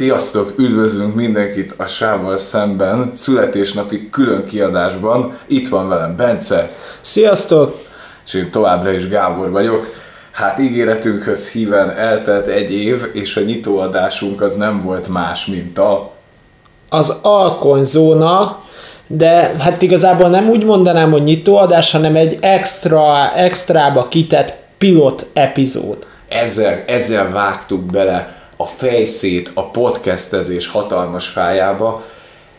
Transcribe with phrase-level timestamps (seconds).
[0.00, 5.38] Sziasztok, üdvözlünk mindenkit a Sával szemben, születésnapi külön kiadásban.
[5.46, 7.78] Itt van velem Bence, Sziasztok!
[8.26, 9.86] és én továbbra is Gábor vagyok.
[10.30, 16.10] Hát ígéretünkhöz híven eltelt egy év, és a nyitóadásunk az nem volt más, mint a...
[16.88, 18.62] Az alkonyzóna,
[19.06, 26.06] de hát igazából nem úgy mondanám, hogy nyitóadás, hanem egy extra, extrába kitett pilot epizód.
[26.28, 32.02] Ezzel, ezzel vágtuk bele a fejszét a podcastezés hatalmas fájába,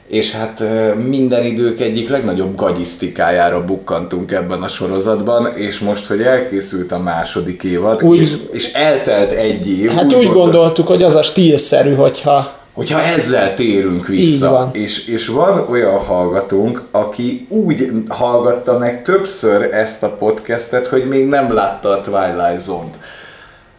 [0.08, 0.64] és hát
[1.08, 7.64] minden idők egyik legnagyobb gagyisztikájára bukkantunk ebben a sorozatban, és most, hogy elkészült a második
[7.64, 11.94] évad, Úgy- és, és eltelt egy év, Hát úgy, gondoltam- gondoltuk, hogy az a stílszerű,
[11.96, 14.70] hogyha hogyha ezzel térünk vissza, Így van.
[14.74, 21.28] És, és van olyan hallgatónk, aki úgy hallgatta meg többször ezt a podcastet, hogy még
[21.28, 22.96] nem látta a Twilight Zone-t.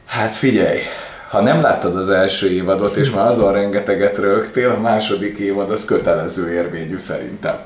[0.07, 0.79] Hát figyelj,
[1.33, 5.85] ha nem láttad az első évadot, és már azon rengeteget rögtél, a második évad az
[5.85, 7.59] kötelező érvényű szerintem.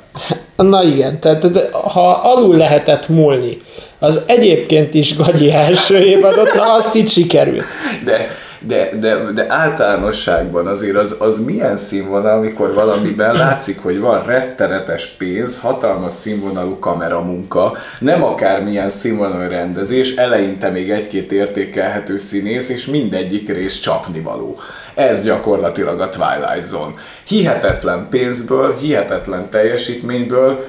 [0.57, 3.57] Na igen, tehát de, ha alul lehetett múlni,
[3.99, 7.65] az egyébként is gagyi első évadot, na azt így sikerült.
[8.05, 8.29] De,
[8.67, 15.07] de, de, de általánosságban azért az, az milyen színvonal, amikor valamiben látszik, hogy van rettenetes
[15.07, 23.49] pénz, hatalmas színvonalú kameramunka, nem akármilyen színvonalú rendezés, eleinte még egy-két értékelhető színész, és mindegyik
[23.49, 24.59] rész csapnivaló.
[24.95, 26.95] Ez gyakorlatilag a Twilight Zone.
[27.25, 30.65] Hihetetlen pénzből, hihetetlen teljesítményből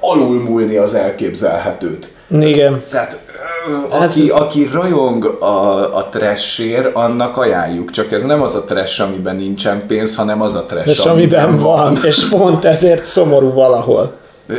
[0.00, 2.08] alulmúlni az elképzelhetőt.
[2.40, 2.82] Igen.
[2.88, 3.23] Tehát
[3.88, 7.90] aki, aki rajong a, a trashért, annak ajánljuk.
[7.90, 11.58] Csak ez nem az a trash, amiben nincsen pénz, hanem az a trash, És amiben
[11.58, 14.12] van, és pont ezért szomorú valahol.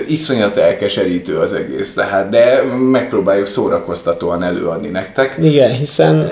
[0.07, 2.61] Iszonyat elkeserítő az egész, tehát, de
[2.91, 5.37] megpróbáljuk szórakoztatóan előadni nektek.
[5.41, 6.31] Igen, hiszen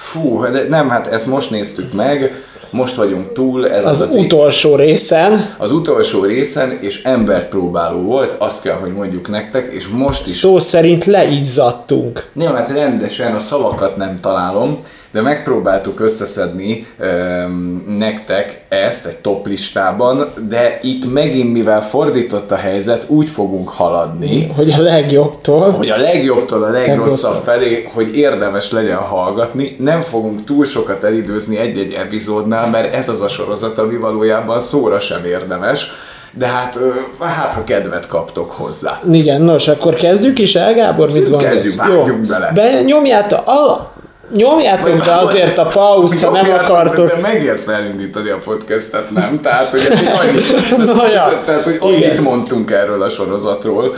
[0.00, 4.16] Fú, de nem, hát ezt most néztük meg, most vagyunk túl, ez az, az az,
[4.16, 5.54] utolsó részen.
[5.58, 10.32] Az utolsó részen, és embert próbáló volt, azt kell, hogy mondjuk nektek, és most is
[10.32, 12.24] szó szerint leizzadtunk.
[12.32, 14.80] Nem, hát rendesen a szavakat nem találom,
[15.12, 22.56] de megpróbáltuk összeszedni öm, nektek ezt egy top listában, de itt megint, mivel fordított a
[22.56, 25.70] helyzet, úgy fogunk haladni, Hogy a legjobbtól.
[25.70, 29.76] hogy a legjobbtól a legrosszabb felé, hogy érdemes legyen hallgatni.
[29.78, 34.98] Nem fogunk túl sokat elidőzni egy-egy epizódnál, mert ez az a sorozat, ami valójában szóra
[34.98, 35.86] sem érdemes.
[36.32, 36.78] De hát,
[37.20, 39.00] hát ha kedvet kaptok hozzá.
[39.12, 41.52] Igen, nos, akkor kezdjük is el, Gábor, mit gondolsz?
[41.52, 42.50] Kezdjük, vágjunk bele.
[42.54, 43.92] Be, nyomjátok, a,
[44.34, 47.08] nyomjátok be azért a pauszt, ha nem akartok.
[47.08, 49.40] De megérte elindítani a podcastet, nem?
[49.40, 49.82] Tehát, hogy
[50.20, 53.96] annyi, Na ja, tehát, hogy annyit mondtunk erről a sorozatról.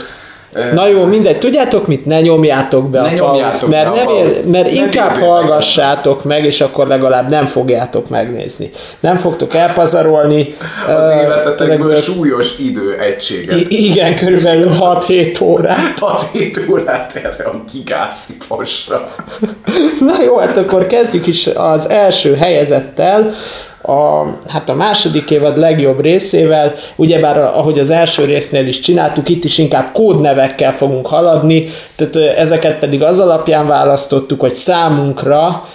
[0.73, 2.05] Na jó, mindegy, tudjátok mit?
[2.05, 6.45] Ne nyomjátok be Ne a nyomjátok pauszt, mert, nem ér, mert Nem inkább hallgassátok meg,
[6.45, 8.69] és akkor legalább nem fogjátok megnézni.
[8.99, 10.55] Nem fogtok elpazarolni.
[10.87, 13.55] Az ö, életetekből ezekből- súlyos időegységet.
[13.71, 15.77] I- igen, körülbelül 6-7 órát.
[16.33, 19.15] 6-7 órát erre a gigászi fasra.
[20.07, 23.33] Na jó, hát akkor kezdjük is az első helyezettel,
[23.83, 29.43] a, hát a második évad legjobb részével, ugyebár ahogy az első résznél is csináltuk, itt
[29.43, 35.67] is inkább kódnevekkel fogunk haladni, tehát ezeket pedig az alapján választottuk, hogy számunkra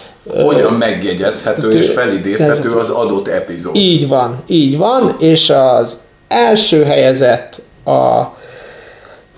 [0.45, 3.77] Hogyan megjegyezhető és felidézhető az adott epizód.
[3.77, 8.23] így van, így van, és az első helyezett a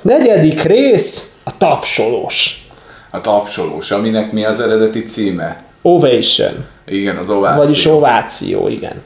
[0.02, 2.66] negyedik rész a tapsolós.
[3.10, 5.62] A tapsolós, aminek mi az eredeti címe?
[5.82, 7.62] Ovation, Igen, az ováció.
[7.62, 9.02] vagyis ováció, igen.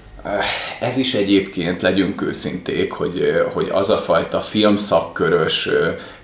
[0.80, 5.68] Ez is egyébként, legyünk őszinték, hogy, hogy az a fajta filmszakkörös,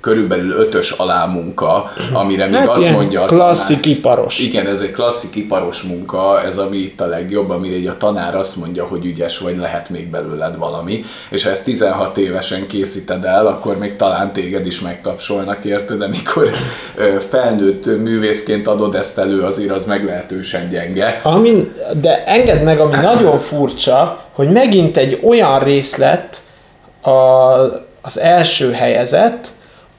[0.01, 4.39] körülbelül ötös alámunka, amire még Hát azt mondja a klasszik tanár, iparos.
[4.39, 8.37] igen, ez egy klasszik iparos munka, ez ami itt a legjobb, amire így a tanár
[8.37, 13.25] azt mondja, hogy ügyes vagy, lehet még belőled valami, és ha ezt 16 évesen készíted
[13.25, 16.51] el, akkor még talán téged is megtapsolnak érted, de mikor
[17.29, 21.21] felnőtt művészként adod ezt elő, azért az meglehetősen gyenge.
[21.23, 26.43] Amin, de engedd meg, ami nagyon furcsa, hogy megint egy olyan részlet
[27.03, 27.11] a,
[28.03, 29.49] az első helyezett,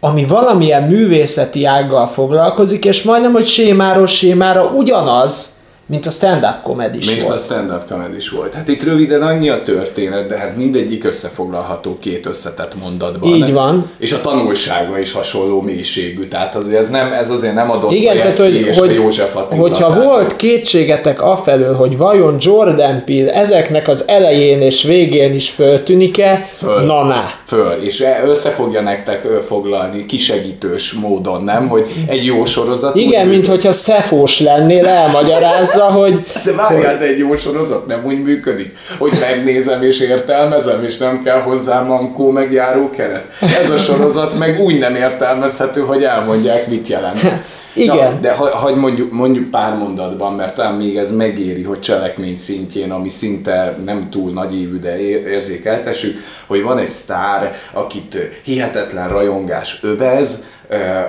[0.03, 5.49] ami valamilyen művészeti ággal foglalkozik, és majdnem, hogy sémáról sémára ugyanaz,
[5.85, 7.41] mint a stand-up comedy Mint a volt.
[7.43, 8.53] stand-up comedy is volt.
[8.53, 13.29] Hát itt röviden annyi a történet, de hát mindegyik összefoglalható két összetett mondatban.
[13.35, 13.89] Így van.
[13.97, 18.17] És a tanulsága is hasonló mélységű, tehát azért ez, nem, ez azért nem a Igen,
[18.17, 19.61] tehát hogy, és a hogy József Attila.
[19.61, 25.49] hogyha tehát- volt kétségetek afelől, hogy vajon Jordan Peele ezeknek az elején és végén is
[25.49, 26.81] föltűnik-e, Föl.
[26.81, 27.23] na na.
[27.51, 31.67] Föl, és e- össze fogja nektek foglalni kisegítős módon, nem?
[31.67, 32.95] Hogy egy jó sorozat.
[32.95, 36.25] Igen, mint hogyha szefós lennél, elmagyarázza, hogy...
[36.45, 41.23] De várjál, de egy jó sorozat nem úgy működik, hogy megnézem és értelmezem, és nem
[41.23, 43.25] kell hozzá mankó meg járó keret.
[43.61, 47.21] Ez a sorozat meg úgy nem értelmezhető, hogy elmondják, mit jelent.
[47.73, 48.13] Igen.
[48.13, 52.35] Na, de ha, hagy mondjuk, mondjuk pár mondatban, mert talán még ez megéri, hogy cselekmény
[52.35, 58.17] szintjén, ami szinte nem túl nagy évű, de ér- érzékeltessük, hogy van egy sztár, akit
[58.43, 60.43] hihetetlen rajongás övez,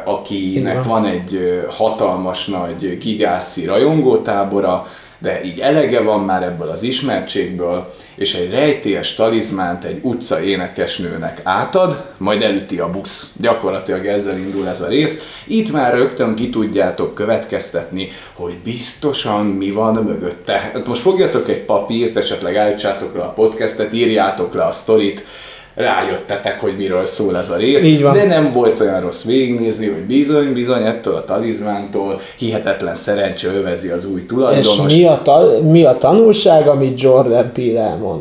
[0.04, 0.88] akinek Igen.
[0.88, 4.86] van egy hatalmas nagy gigászi rajongótábora,
[5.22, 11.40] de így elege van már ebből az ismertségből, és egy rejtélyes talizmánt egy utca énekesnőnek
[11.42, 13.32] átad, majd elüti a busz.
[13.40, 15.22] Gyakorlatilag ezzel indul ez a rész.
[15.46, 20.52] Itt már rögtön ki tudjátok következtetni, hogy biztosan mi van mögötte.
[20.52, 25.24] Hát most fogjatok egy papírt, esetleg állítsátok le a podcastet, írjátok le a sztorit,
[25.74, 28.14] rájöttetek, hogy miről szól ez a rész, Így van.
[28.14, 33.88] de nem volt olyan rossz végignézni, hogy bizony, bizony ettől a talizmántól hihetetlen szerencse övezi
[33.88, 34.92] az új És tulajdonos.
[34.92, 38.20] mi a, ta, mi a tanulság, amit Jordan Peele elmond?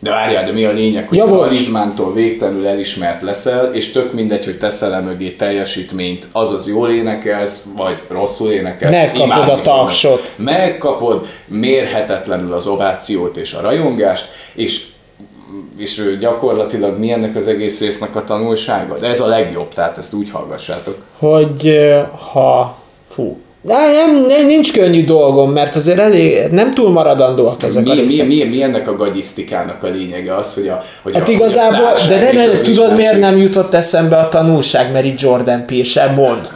[0.00, 4.12] De várjál, de mi a lényeg, hogy Ja, a talizmántól végtelenül elismert leszel, és tök
[4.12, 8.92] mindegy, hogy teszel e mögé teljesítményt, azaz jól énekelsz, vagy rosszul énekelsz.
[8.92, 9.62] Megkapod a fognak.
[9.62, 10.32] tapsot.
[10.36, 14.84] Megkapod mérhetetlenül az ovációt és a rajongást, és
[15.78, 18.98] és gyakorlatilag mi ennek az egész résznek a tanulsága?
[18.98, 20.96] De ez a legjobb, tehát ezt úgy hallgassátok.
[21.18, 21.78] hogy
[22.32, 22.76] ha...
[23.08, 23.36] Fú.
[23.62, 27.94] De nem, nem, nincs könnyű dolgom, mert azért elég, nem túl maradandóak ezek Mi, a
[27.94, 28.26] mi, részek.
[28.26, 32.08] mi, mi, ennek a gagyisztikának a lényege az, hogy a hogy Hát a, igazából, a
[32.08, 36.48] de nem, tudod miért nem jutott eszembe a tanulság, mert itt Jordan Peele sem mond.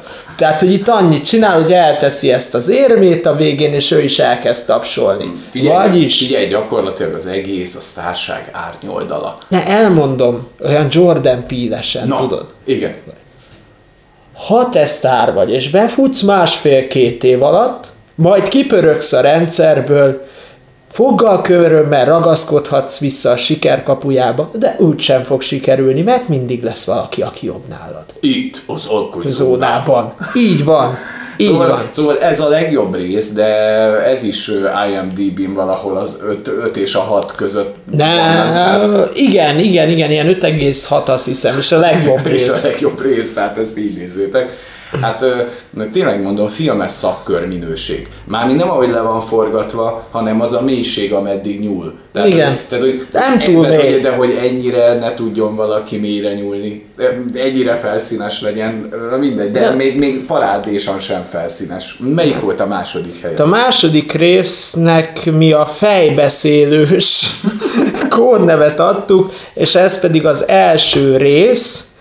[0.43, 4.19] Tehát, hogy itt annyit csinál, hogy elteszi ezt az érmét a végén, és ő is
[4.19, 5.33] elkezd tapsolni.
[5.51, 9.39] Figyelj, Vagyis, figyelj, gyakorlatilag az egész a sztárság árnyoldala.
[9.49, 12.47] ne elmondom, olyan Jordan Peele-esen, Na, tudod.
[12.65, 12.95] igen.
[14.47, 20.27] Ha te sztár vagy, és befutsz másfél-két év alatt, majd kipöröksz a rendszerből,
[20.93, 26.85] foggal körömmel ragaszkodhatsz vissza a siker kapujába, de úgy sem fog sikerülni, mert mindig lesz
[26.85, 28.05] valaki, aki jobb nálad.
[28.21, 29.31] Itt az alkotózónában.
[29.31, 30.15] Zónában.
[30.35, 30.99] Így van.
[31.37, 31.83] Így Szóval, van.
[31.93, 33.45] szóval ez a legjobb rész, de
[34.05, 34.51] ez is
[34.91, 38.07] IMDb-n valahol az 5, 5 és a 6 között Ne,
[38.87, 39.09] van.
[39.15, 42.63] igen, igen, igen, ilyen 5,6 azt hiszem, és a legjobb És a rész.
[42.65, 44.51] legjobb rész, tehát ezt így nézzétek.
[45.01, 45.25] Hát
[45.93, 48.09] tényleg mondom, filmes szakkör minőség.
[48.25, 51.95] Mármint nem ahogy le van forgatva, hanem az a mélység, ameddig nyúl.
[52.13, 52.49] Tehát, Igen.
[52.49, 56.87] Hogy, tehát, hogy, Nem túl tehát, hogy, De hogy ennyire ne tudjon valaki mélyre nyúlni.
[57.35, 58.89] Ennyire felszínes legyen,
[59.21, 61.99] mindegy, de, De- még, még parádésan sem felszínes.
[62.15, 63.35] Melyik volt a második hely?
[63.35, 67.41] A második résznek mi a fejbeszélős
[68.09, 71.92] kódnevet adtuk, és ez pedig az első rész,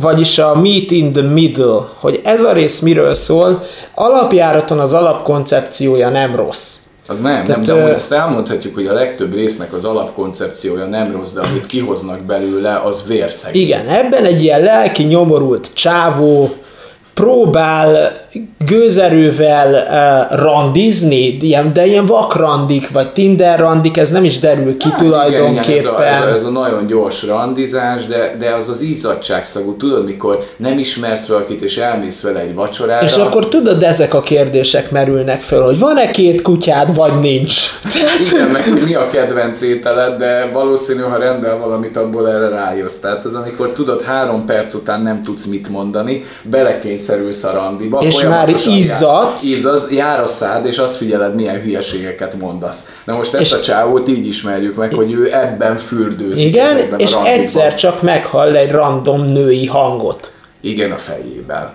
[0.00, 3.62] vagyis a Meet in the Middle, hogy ez a rész miről szól,
[3.94, 6.74] alapjáraton az alapkoncepciója nem rossz.
[7.06, 10.84] Az nem, nem, Tehát, de ö- amúgy ezt elmondhatjuk, hogy a legtöbb résznek az alapkoncepciója
[10.84, 13.54] nem rossz, de amit kihoznak belőle, az vérszeg.
[13.54, 16.48] Igen, ebben egy ilyen lelki nyomorult csávó
[17.14, 18.12] próbál
[18.66, 19.72] gőzerővel
[20.30, 25.00] uh, randizni, ilyen, de ilyen vakrandik, vagy Tinder randik, ez nem is derül ki Hát
[25.00, 25.62] Igen, tulajdonképpen.
[25.62, 29.76] igen, ez, a, ez, a, ez a nagyon gyors randizás, de, de az az izzadságszagú,
[29.76, 33.04] tudod, mikor nem ismersz valakit, és elmész vele egy vacsorára.
[33.04, 37.54] És akkor tudod, ezek a kérdések merülnek föl, hogy van-e két kutyád, vagy nincs.
[38.32, 42.98] Igen, meg hogy mi a kedvenc ételed, de valószínű, ha rendel valamit, abból erre rájössz.
[42.98, 47.98] Tehát ez amikor tudod, három perc után nem tudsz mit mondani, belekényszerülsz a randiba.
[47.98, 49.42] És folyamatosan már jár- izzadsz.
[49.42, 52.88] Izzadsz, jár a szád, és azt figyeled, milyen hülyeségeket mondasz.
[53.04, 56.46] Na most ezt És- a csávót így ismerjük meg, hogy ő ebben fürdőzik.
[56.46, 60.32] Igen, és egyszer csak meghall egy random női hangot.
[60.60, 61.72] Igen, a fejében.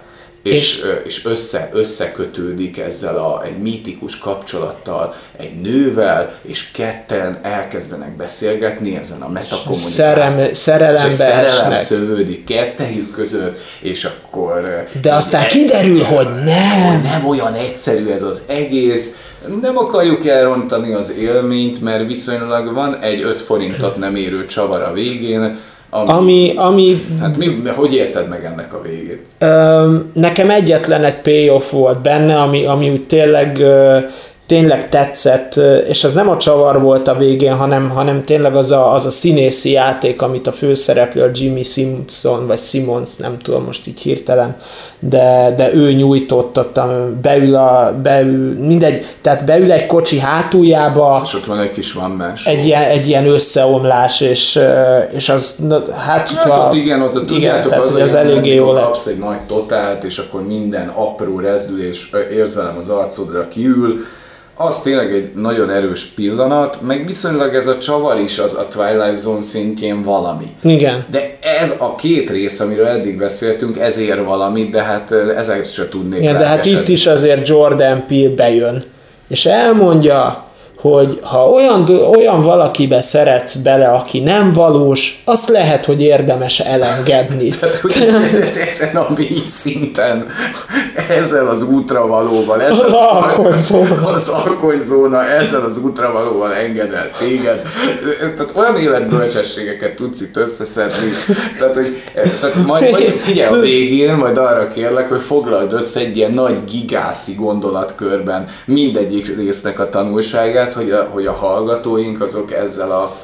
[0.54, 8.96] És, és össze, összekötődik ezzel a, egy mítikus kapcsolattal, egy nővel, és ketten elkezdenek beszélgetni
[8.98, 9.94] ezen a metakommunikációt.
[9.94, 11.78] Szerem- szerelembe és egy szerelem esnek.
[11.86, 14.84] szövődik kettejük között, és akkor...
[15.02, 17.02] De aztán így- kiderül, hogy nem.
[17.04, 19.16] nem olyan egyszerű ez az egész,
[19.62, 24.94] nem akarjuk elrontani az élményt, mert viszonylag van egy 5 forintot nem érő csavar a
[24.94, 25.60] végén,
[25.96, 29.26] ami, Ami, ami hát mi, hogy érted meg ennek a végét?
[29.40, 33.98] Ö, nekem egyetlen egy payoff volt benne, ami, ami úgy tényleg, ö,
[34.48, 35.56] tényleg tetszett,
[35.88, 39.10] és az nem a csavar volt a végén, hanem, hanem tényleg az a, az a
[39.10, 44.56] színészi játék, amit a főszereplő, a Jimmy Simpson, vagy Simmons, nem tudom most így hirtelen,
[45.00, 46.80] de, de ő nyújtott ott,
[47.22, 52.12] beül, a, beül, mindegy, tehát beül egy kocsi hátuljába, És ott van egy kis van
[52.12, 52.46] más.
[52.46, 54.60] egy ilyen, egy ilyen összeomlás, és,
[55.12, 58.26] és az, na, hát, Hát ha- ott igen, ott igen, tudjátok, tehát, az, az olyan,
[58.28, 58.84] eléggé jó lett.
[58.84, 64.00] kapsz egy nagy totált, és akkor minden apró rezdülés érzelem az arcodra kiül,
[64.56, 69.18] az tényleg egy nagyon erős pillanat, meg viszonylag ez a csavar is az a Twilight
[69.18, 70.46] Zone szintjén valami.
[70.64, 71.06] Igen.
[71.12, 76.20] De ez a két rész, amiről eddig beszéltünk, ezért valamit, de hát ezeket se tudnék
[76.20, 78.84] Igen, de hát itt is azért Jordan Peele bejön,
[79.28, 80.45] és elmondja,
[80.92, 87.50] hogy ha olyan, olyan valakibe szeretsz bele, aki nem valós, azt lehet, hogy érdemes elengedni.
[87.60, 87.94] Tehát, hogy
[88.70, 90.30] ezen a mély szinten,
[91.10, 94.08] ezzel az útravalóval, ezzel az alkonyzóna.
[94.08, 97.62] az alkonyzóna, ezzel az útravalóval enged el téged.
[98.20, 101.12] Tehát olyan életbölcsességeket tudsz itt összeszedni.
[101.60, 106.18] Tehát, hogy tehát majd, majd figyelj a végén, majd arra kérlek, hogy foglald össze egy
[106.18, 112.92] ilyen nagy gigászi gondolatkörben mindegyik résznek a tanulságát, hogy a, hogy a hallgatóink azok ezzel
[112.92, 113.16] a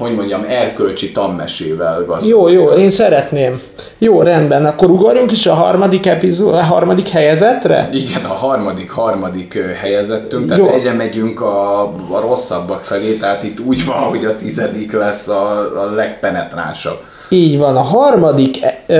[0.00, 2.28] hogy mondjam, erkölcsi tanmesével gazdag.
[2.28, 3.60] Jó, jó, én szeretném.
[3.98, 7.88] Jó, rendben, akkor ugorjunk is a harmadik epizód, a harmadik helyezetre?
[7.92, 10.70] Igen, a harmadik, harmadik helyezettünk, tehát jó.
[10.72, 15.58] egyre megyünk a, a rosszabbak felé, tehát itt úgy van, hogy a tizedik lesz a,
[15.82, 16.98] a legpenetránsabb.
[17.28, 18.94] Így van, a harmadik ö,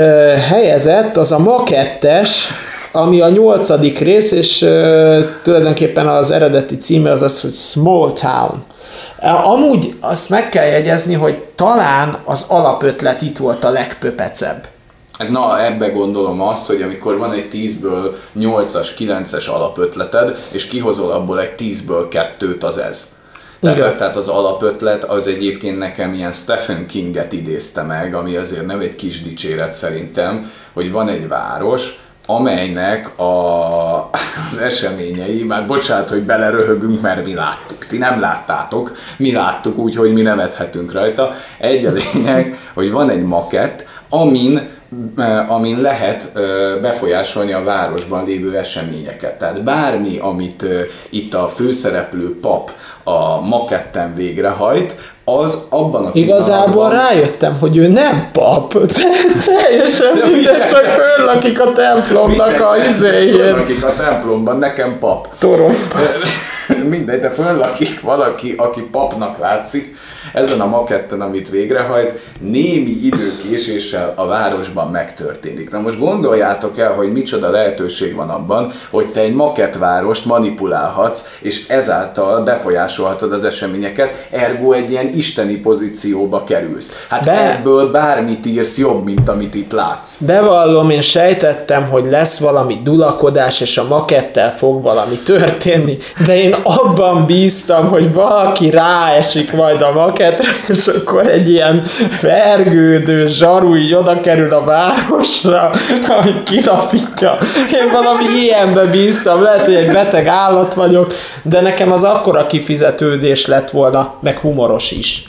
[0.49, 2.49] helyezett az a makettes,
[2.92, 8.64] ami a nyolcadik rész, és uh, tulajdonképpen az eredeti címe az az, hogy Small Town.
[9.44, 14.66] Amúgy azt meg kell jegyezni, hogy talán az alapötlet itt volt a legpöpecebb.
[15.18, 21.11] Hát na, ebbe gondolom azt, hogy amikor van egy 10-ből 8-as, 9-es alapötleted, és kihozol
[21.11, 23.18] abból egy 10-ből kettőt, az ez.
[23.61, 28.80] Tehát, tehát az alapötlet az egyébként nekem ilyen Stephen Kinget idézte meg, ami azért nem
[28.80, 32.00] egy kis dicséret szerintem, hogy van egy város,
[32.34, 34.10] amelynek a,
[34.50, 37.87] az eseményei, már bocsánat, hogy beleröhögünk, mert mi láttuk.
[37.87, 41.34] Ti nem láttátok, mi láttuk úgy, hogy mi nevethetünk rajta.
[41.58, 44.68] Egy a lényeg, hogy van egy makett, amin
[45.16, 46.42] eh, amin lehet eh,
[46.80, 49.38] befolyásolni a városban lévő eseményeket.
[49.38, 52.70] Tehát bármi, amit eh, itt a főszereplő pap
[53.04, 54.94] a maketten végrehajt,
[55.38, 58.72] az abban a Igazából rájöttem, hogy ő nem pap.
[59.44, 63.34] Teljesen de minden, csak föllakik a templomnak a izéjén.
[63.34, 65.28] Föllakik a templomban, nekem pap.
[65.38, 65.72] Torom.
[66.90, 69.96] Mindegy, de föllakik valaki, aki papnak látszik,
[70.33, 75.71] ezen a maketten, amit végrehajt, némi időkéséssel a városban megtörténik.
[75.71, 81.69] Na most gondoljátok el, hogy micsoda lehetőség van abban, hogy te egy makettvárost manipulálhatsz, és
[81.69, 87.07] ezáltal befolyásolhatod az eseményeket, ergo egy ilyen isteni pozícióba kerülsz.
[87.09, 87.59] Hát Be...
[87.59, 90.17] ebből bármit írsz jobb, mint amit itt látsz.
[90.19, 96.57] Bevallom, én sejtettem, hogy lesz valami dulakodás, és a makettel fog valami történni, de én
[96.62, 101.87] abban bíztam, hogy valaki ráesik majd a őket, és akkor egy ilyen
[102.21, 105.71] vergődő zsaru így oda kerül a városra,
[106.09, 107.38] ami kilapítja.
[107.73, 113.47] Én valami ilyenbe bíztam, lehet, hogy egy beteg állat vagyok, de nekem az akkora kifizetődés
[113.47, 115.29] lett volna, meg humoros is,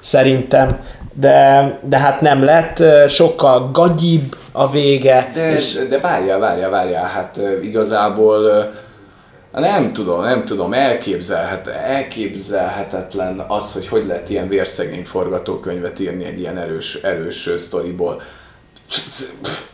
[0.00, 0.78] szerintem.
[1.12, 5.30] De, de hát nem lett, sokkal gagyibb a vége.
[5.34, 5.78] De, és...
[5.88, 8.70] de várjál, várjál, várjál, hát igazából
[9.58, 16.38] nem tudom, nem tudom, elképzelhet, elképzelhetetlen az, hogy hogy lehet ilyen vérszegény forgatókönyvet írni egy
[16.38, 18.22] ilyen erős, erős sztoriból.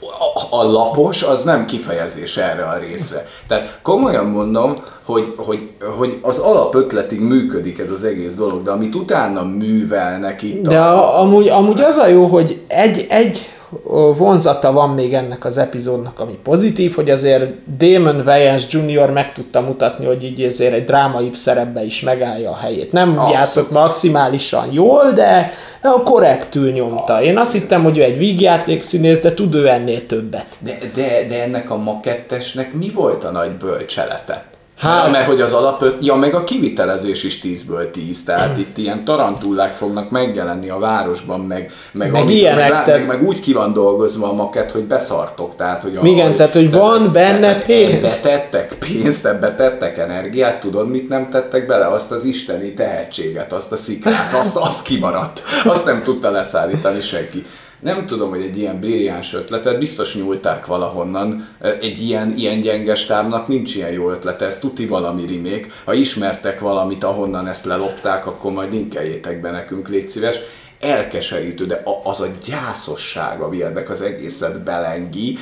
[0.01, 3.27] A, a lapos az nem kifejezés erre a része.
[3.47, 8.95] Tehát komolyan mondom, hogy, hogy, hogy az alapötletig működik ez az egész dolog, de amit
[8.95, 10.63] utána művelnek itt.
[10.63, 13.54] De a, amúgy, amúgy az a jó, hogy egy, egy
[14.17, 19.11] vonzata van még ennek az epizódnak, ami pozitív, hogy azért Damon Wayans Jr.
[19.11, 22.93] meg tudta mutatni, hogy így azért egy drámai szerepbe is megállja a helyét.
[22.93, 23.33] Nem Abszolút.
[23.33, 25.53] játszott maximálisan jól, de
[26.05, 27.23] korrektül nyomta.
[27.23, 30.47] Én azt hittem, hogy ő egy vígjáték színész, de tud ő ennél többet.
[30.59, 34.45] De, de, de ennek a makettesnek mi volt a nagy bölcselete?
[34.79, 39.05] Hát, mert hogy az alap, ja, meg a kivitelezés is 10-ből 10, tehát itt ilyen
[39.05, 42.93] tarantullák fognak megjelenni a városban, meg, meg, meg ilyenek, meg, te...
[42.93, 45.97] meg, meg, úgy ki van dolgozva a maket, hogy beszartok, tehát hogy...
[45.97, 48.23] A, Igen, tehát hogy van benne pénz.
[48.23, 51.87] Betettek pénzt, ebbe tettek energiát, tudod mit nem tettek bele?
[51.87, 57.47] Azt az isteni tehetséget, azt a szikrát, azt, azt kimaradt, azt nem tudta leszállítani senki
[57.85, 61.49] nem tudom, hogy egy ilyen brilliáns ötletet biztos nyúlták valahonnan.
[61.81, 65.73] Egy ilyen, ilyen gyenge stábnak nincs ilyen jó ötlete, ez tuti valami rimék.
[65.85, 70.37] Ha ismertek valamit, ahonnan ezt lelopták, akkor majd linkeljétek be nekünk, légy szíves
[70.81, 75.39] elkeserítő, de az a gyászosság, ami ennek az egészet belengi,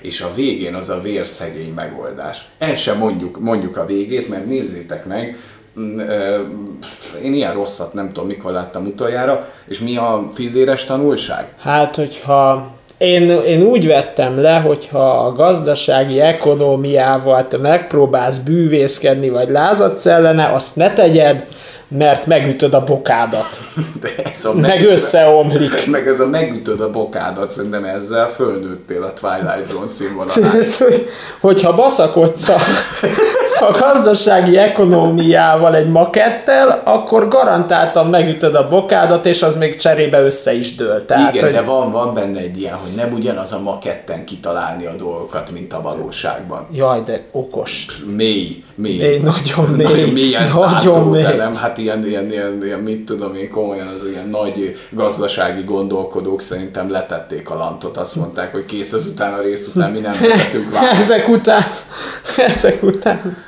[0.00, 2.48] és a végén az a vérszegény megoldás.
[2.58, 5.38] El sem mondjuk, mondjuk a végét, mert nézzétek meg,
[7.22, 11.46] én ilyen rosszat nem tudom, mikor láttam utoljára, és mi a filléres tanulság?
[11.58, 19.48] Hát, hogyha én, én úgy vettem le, hogyha a gazdasági ekonómiával te megpróbálsz bűvészkedni, vagy
[19.48, 21.46] lázadsz ellene, azt ne tegyed,
[21.88, 23.48] mert megütöd a bokádat.
[24.02, 25.86] De ez a Meg összeomlik.
[25.90, 30.24] Meg ez a megütöd a bokádat, szerintem ezzel fölnőttél a Twilight Zone
[30.78, 31.08] hogy-
[31.40, 32.56] Hogyha baszakodsz a,
[33.60, 40.54] a gazdasági ekonómiával egy makettel, akkor garantáltan megütöd a bokádat, és az még cserébe össze
[40.54, 41.04] is dől.
[41.04, 44.86] Tehát, Igen, hogy, de van, van benne egy ilyen, hogy nem ugyanaz a maketten kitalálni
[44.86, 46.66] a dolgokat, mint a valóságban.
[46.72, 47.86] Jaj, de okos.
[48.16, 48.98] Mély, mély.
[48.98, 49.86] Mély, nagyon mély.
[49.86, 51.22] Nagyon mélyen Nagyon szántó, mély.
[51.22, 55.62] de nem, hát ilyen, ilyen, ilyen, ilyen, mit tudom én, komolyan az ilyen nagy gazdasági
[55.62, 60.12] gondolkodók szerintem letették a lantot, azt mondták, hogy kész ezután a rész után mi nem
[60.20, 60.76] vezetünk.
[61.02, 61.62] Ezek után,
[62.36, 63.45] ezek után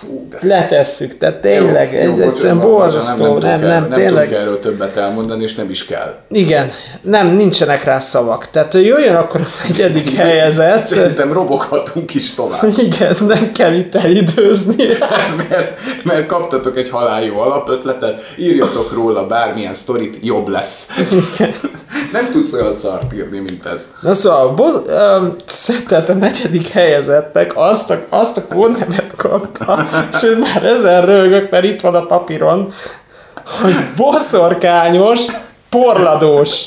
[0.00, 4.28] Hú, de letesszük, tehát tényleg, Jó, egy, jó, egyszerűen borzasztó, nem, el- nem, nem tényleg.
[4.28, 6.14] tudunk erről többet elmondani, és nem is kell.
[6.28, 8.50] Igen, nem, nincsenek rá szavak.
[8.50, 10.84] Tehát jöjjön akkor a negyedik helyezett.
[10.86, 12.78] Szerintem roboghatunk is tovább.
[12.86, 14.84] Igen, nem kell itt elidőzni.
[15.00, 20.88] Hát mert, mert kaptatok egy haláljú alapötletet, írjatok róla bármilyen sztorit, jobb lesz.
[22.12, 23.86] Nem tudsz olyan szart írni, mint ez.
[24.00, 25.36] Na szóval, boz, um,
[25.86, 31.50] tehát a negyedik helyezettek azt a, azt a kódnevet kapta, és én már ezen rögök,
[31.50, 32.72] mert itt van a papíron,
[33.62, 35.20] hogy boszorkányos,
[35.68, 36.64] porladós.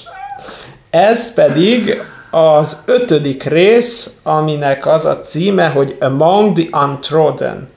[0.89, 7.69] Ez pedig az ötödik rész, aminek az a címe, hogy Among the Untrodden.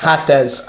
[0.00, 0.68] Hát ez.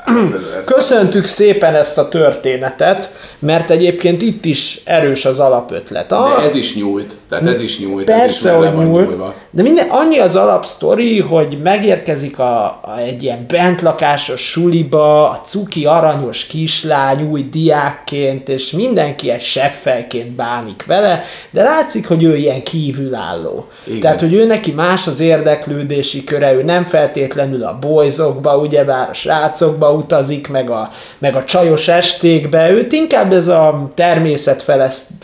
[0.60, 3.10] ez- Köszöntük szépen ezt a történetet,
[3.40, 6.12] mert egyébként itt is erős az alapötlet.
[6.12, 8.10] A, De ez is nyúlt, tehát ez is nyúlt.
[8.10, 9.10] ez is Persze, meg le hogy nyúlt.
[9.10, 9.34] nyúlva.
[9.52, 15.86] De minden, annyi az alapsztori, hogy megérkezik a, a, egy ilyen bentlakásos suliba, a cuki
[15.86, 22.64] aranyos kislány új diákként, és mindenki egy seggfejként bánik vele, de látszik, hogy ő ilyen
[22.64, 23.68] kívülálló.
[23.88, 24.00] Igen.
[24.00, 29.14] Tehát, hogy ő neki más az érdeklődési köre, ő nem feltétlenül a bolyzokba, ugyebár a
[29.22, 34.66] srácokba utazik, meg a, meg a csajos estékbe, őt inkább ez a természet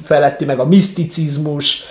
[0.04, 1.84] feletti, meg a miszticizmus,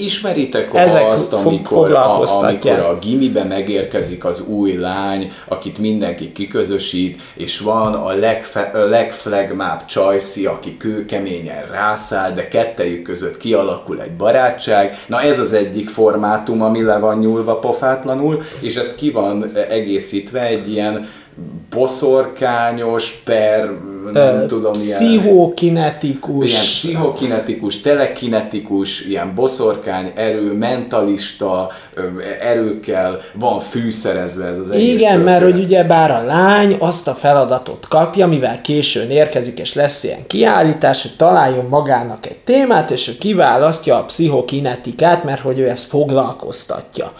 [0.00, 7.22] Ismeritek Ezek azt, amikor a, amikor a gimibe megérkezik az új lány, akit mindenki kiközösít,
[7.34, 14.12] és van a legfe, a legflegmább csajszi, aki kőkeményen rászáll, de kettejük között kialakul egy
[14.12, 14.96] barátság.
[15.06, 20.40] Na ez az egyik formátum, ami le van nyúlva pofátlanul, és ez ki van egészítve
[20.46, 21.08] egy ilyen
[21.70, 23.70] boszorkányos, per,
[24.12, 31.70] nem ö, tudom, pszichokinetikus, ilyen pszichokinetikus, telekinetikus, ilyen boszorkány erő, mentalista
[32.40, 35.52] erőkkel van fűszerezve ez az egész Igen, mert történet.
[35.52, 40.26] hogy ugye bár a lány azt a feladatot kapja, mivel későn érkezik, és lesz ilyen
[40.26, 45.86] kiállítás, hogy találjon magának egy témát, és ő kiválasztja a pszichokinetikát, mert hogy ő ezt
[45.86, 47.12] foglalkoztatja.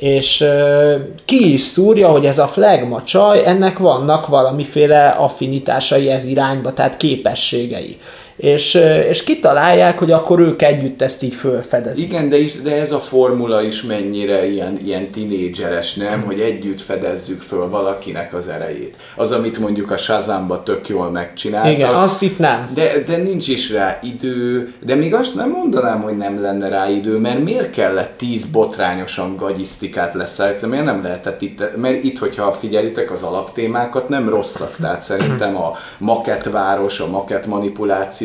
[0.00, 6.26] És ö, ki is szúrja, hogy ez a flagma csaj, ennek vannak valamiféle affinitásai ez
[6.26, 7.98] irányba, tehát képességei.
[8.40, 8.74] És,
[9.08, 12.08] és kitalálják, hogy akkor ők együtt ezt így fölfedezik.
[12.08, 16.22] Igen, de, is, de ez a formula is mennyire ilyen, ilyen tinédzseres, nem?
[16.22, 18.96] Hogy együtt fedezzük föl valakinek az erejét.
[19.16, 21.72] Az, amit mondjuk a Shazamba tök jól megcsináltak.
[21.72, 22.68] Igen, azt itt nem.
[22.74, 26.88] De, de nincs is rá idő, de még azt nem mondanám, hogy nem lenne rá
[26.88, 32.52] idő, mert miért kellett tíz botrányosan gagyisztikát leszállítani, miért nem lehetett itt, mert itt, hogyha
[32.52, 37.46] figyelitek az alaptémákat, nem rosszak, tehát szerintem a makettváros, a makett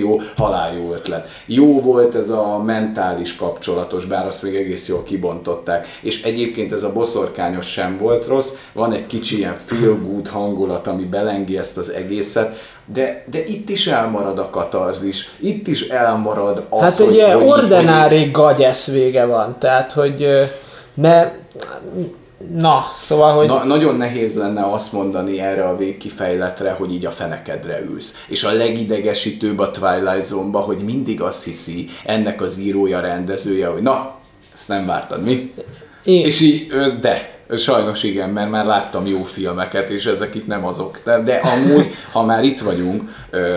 [0.06, 1.28] manipuláció, halál jó ötlet.
[1.46, 6.84] Jó volt ez a mentális kapcsolatos, bár azt még egész jól kibontották, és egyébként ez
[6.84, 11.78] a boszorkányos sem volt rossz, van egy kicsi ilyen feel good hangulat, ami belengi ezt
[11.78, 17.08] az egészet, de, de itt is elmarad a katarzis, itt is elmarad az, Hát hogy,
[17.08, 20.28] ugye hogy, ordinári gagyesz vége van, tehát hogy
[20.94, 21.34] mert
[22.56, 27.12] na, szóval, hogy Na, nagyon nehéz lenne azt mondani erre a végkifejletre, hogy így a
[27.12, 28.26] fenekedre ülsz.
[28.28, 33.82] És a legidegesítőbb a Twilight Zone-ba, hogy mindig azt hiszi ennek az írója, rendezője, hogy
[33.82, 34.16] na,
[34.54, 35.54] ezt nem vártad, mi?
[36.04, 36.68] Én- És így,
[37.02, 41.00] de, sajnos igen, mert már láttam jó filmeket, és ezek itt nem azok.
[41.04, 43.02] De, de amúgy, ha már itt vagyunk,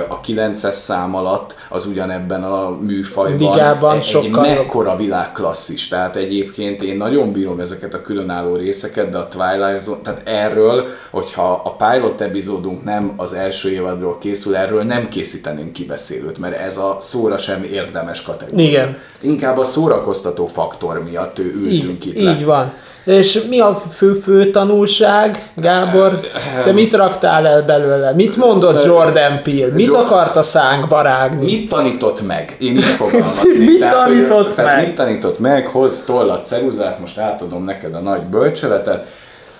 [0.09, 5.89] a 9-es szám alatt, az ugyanebben a műfajban Ligában egy, sokkal mekkora világklasszis.
[5.89, 10.87] Tehát egyébként én nagyon bírom ezeket a különálló részeket, de a Twilight Zone, tehát erről,
[11.11, 16.77] hogyha a pilot epizódunk nem az első évadról készül, erről nem készítenénk kibeszélőt, mert ez
[16.77, 18.67] a szóra sem érdemes kategória.
[18.67, 18.97] Igen.
[19.21, 22.31] Inkább a szórakoztató faktor miatt ültünk így, itt le.
[22.31, 22.73] így van.
[23.09, 26.21] És mi a fő, fő tanulság, Gábor?
[26.65, 28.13] Te mit raktál el belőle?
[28.13, 29.73] Mit mondott Jordan Peele?
[29.75, 31.45] Mit akart a szánkba rágni?
[31.45, 32.57] Mit tanított meg?
[32.59, 33.59] Én így fogalmaznék.
[33.69, 34.87] Mit Tehát, hogy- tanított tehát meg?
[34.87, 35.67] Mit tanított meg?
[35.67, 39.07] Hoz tollat, ceruzát, most átadom neked a nagy bölcseletet,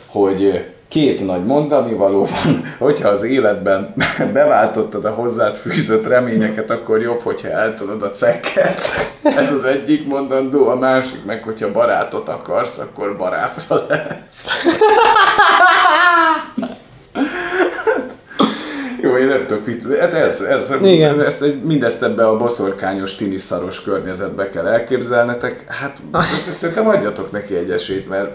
[0.07, 3.95] hogy két nagy mondani való van, hogyha az életben
[4.33, 8.81] beváltottad a hozzád fűzött reményeket, akkor jobb, hogyha eltudod a cekket.
[9.43, 14.47] Ez az egyik mondandó, a másik meg, hogyha barátot akarsz, akkor barátra lesz.
[19.03, 19.99] Jó, én nem tudok mit...
[20.01, 21.23] Hát ez, ez, Igen.
[21.23, 25.65] Ezt, mindezt ebbe a boszorkányos, tiniszaros környezetbe kell elképzelnetek.
[25.69, 26.01] Hát
[26.51, 28.31] szerintem adjatok neki egy esélyt, mert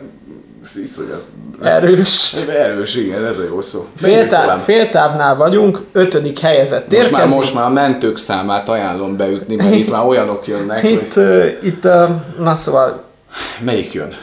[0.75, 1.23] iszonyat...
[1.63, 2.33] Erős.
[2.49, 3.85] Erős, igen, ez a jó szó.
[3.97, 7.37] Féltáv, féltávnál vagyunk, ötödik helyezett Most már, érkezik.
[7.39, 11.45] most már a mentők számát ajánlom beütni, mert itt már olyanok jönnek, hogy Itt, uh,
[11.61, 11.83] itt
[12.39, 13.03] na szóval,
[13.59, 14.15] melyik jön?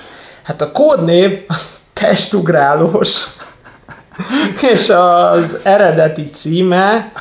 [0.43, 3.25] hát a kódnév az testugrálós,
[4.73, 7.13] és az eredeti címe,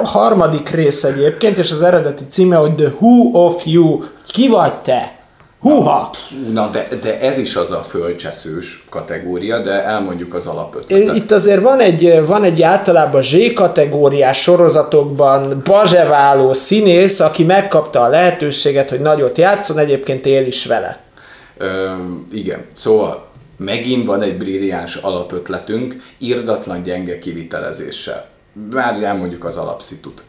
[0.00, 4.74] a harmadik rész egyébként, és az eredeti címe, hogy The Who of You, ki vagy
[4.74, 5.12] te?
[5.62, 6.10] Húha!
[6.52, 11.16] Na, de, de ez is az a földcseszős kategória, de elmondjuk az alapötletet.
[11.16, 18.90] Itt azért van egy, van egy általában Z-kategóriás sorozatokban bazseváló színész, aki megkapta a lehetőséget,
[18.90, 21.00] hogy nagyot játszon, egyébként él is vele.
[21.56, 21.90] Ö,
[22.32, 28.28] igen, szóval megint van egy brilliáns alapötletünk, irdatlan gyenge kivitelezéssel.
[28.70, 30.22] Már elmondjuk az alapszitut.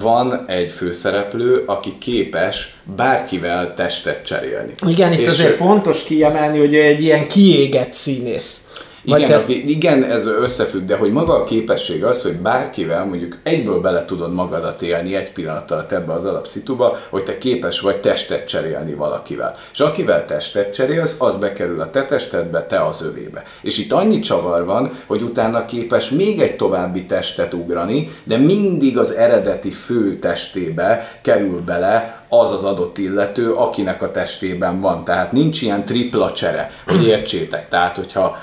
[0.00, 4.74] Van egy főszereplő, aki képes bárkivel testet cserélni.
[4.86, 8.61] Igen, itt És azért ő- fontos kiemelni, hogy ő egy ilyen kiégett színész.
[9.04, 13.38] Igen, hát- aki, igen, ez összefügg, de hogy maga a képesség az, hogy bárkivel mondjuk
[13.42, 17.96] egyből bele tudod magadat élni egy pillanat alatt ebbe az alapszituba, hogy te képes vagy
[17.96, 19.54] testet cserélni valakivel.
[19.72, 23.42] És akivel testet cserélsz, az bekerül a te testedbe, te az övébe.
[23.62, 28.98] És itt annyi csavar van, hogy utána képes még egy további testet ugrani, de mindig
[28.98, 35.04] az eredeti fő testébe kerül bele az az adott illető, akinek a testében van.
[35.04, 37.68] Tehát nincs ilyen tripla csere, hogy értsétek.
[37.68, 38.36] Tehát, hogyha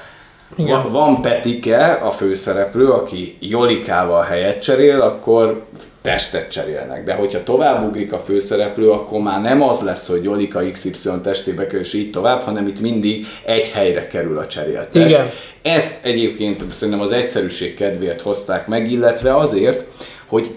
[0.56, 5.64] van, van Petike, a főszereplő, aki Jolikával helyet cserél, akkor
[6.02, 7.04] testet cserélnek.
[7.04, 11.66] De hogyha tovább ugrik a főszereplő, akkor már nem az lesz, hogy Jolika XY testébe
[11.66, 15.06] kerül, és így tovább, hanem itt mindig egy helyre kerül a cserélt test.
[15.06, 15.30] Igen.
[15.62, 19.86] Ezt egyébként szerintem az egyszerűség kedvéért hozták meg, illetve azért,
[20.26, 20.56] hogy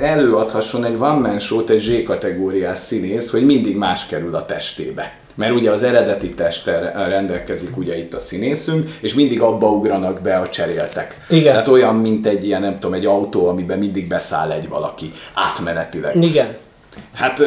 [0.00, 5.16] előadhasson egy one man show-t egy Z-kategóriás színész, hogy mindig más kerül a testébe.
[5.34, 10.36] Mert ugye az eredeti testtel rendelkezik ugye itt a színészünk, és mindig abba ugranak be
[10.36, 11.26] a cseréltek.
[11.28, 11.52] Igen.
[11.52, 16.22] Tehát olyan, mint egy ilyen, nem tudom, egy autó, amiben mindig beszáll egy valaki átmenetileg.
[16.22, 16.56] Igen.
[17.14, 17.44] Hát, ö,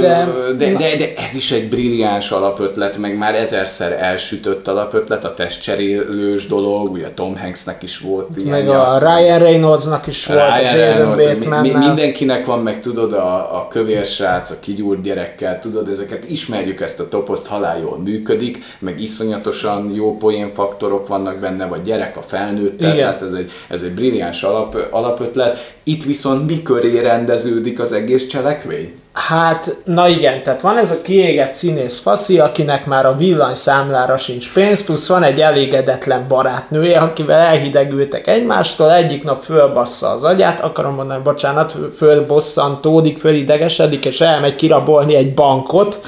[0.00, 5.34] De- de, de, de, ez is egy brilliáns alapötlet, meg már ezerszer elsütött alapötlet, a
[5.34, 8.50] testcserélős dolog, ugye Tom Hanksnek is volt ilyen.
[8.50, 13.56] Meg a Ryan Reynoldsnak is volt, a Jason bateman mi, mindenkinek van meg, tudod, a,
[13.56, 18.64] a kövér srác, a kigyúrt gyerekkel, tudod, ezeket ismerjük ezt a toposzt, halál jól működik,
[18.78, 22.98] meg iszonyatosan jó poénfaktorok vannak benne, vagy gyerek a felnőttel, Igen.
[22.98, 25.72] tehát ez egy, ez egy brilliáns alap, alapötlet.
[25.90, 28.94] Itt viszont mi köré rendeződik az egész cselekvény?
[29.12, 34.52] Hát, na igen, tehát van ez a kiégett színész faszi, akinek már a villanyszámlára sincs
[34.52, 40.94] pénz, plusz van egy elégedetlen barátnője, akivel elhidegültek egymástól, egyik nap fölbassza az agyát, akarom
[40.94, 46.00] mondani, bocsánat, fölbosszantódik, fölidegesedik, és elmegy kirabolni egy bankot,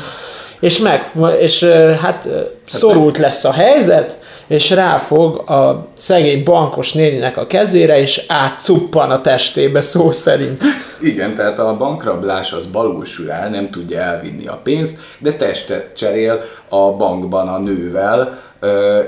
[0.61, 1.65] és meg, és
[2.03, 4.19] hát ö, szorult lesz a helyzet,
[4.53, 10.63] és ráfog a szegény bankos néninek a kezére, és átcuppan a testébe szó szerint.
[11.01, 15.97] Igen, tehát a bankrablás az balul sül el, nem tudja elvinni a pénzt, de testet
[15.97, 18.41] cserél a bankban a nővel,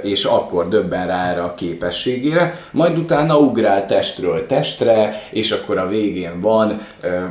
[0.03, 5.89] és akkor döbben rá erre a képességére, majd utána ugrál testről testre, és akkor a
[5.89, 6.81] végén van,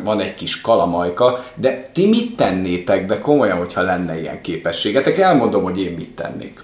[0.04, 5.18] van egy kis kalamajka, de ti mit tennétek be komolyan, hogyha lenne ilyen képességetek?
[5.18, 6.64] Elmondom, hogy én mit tennék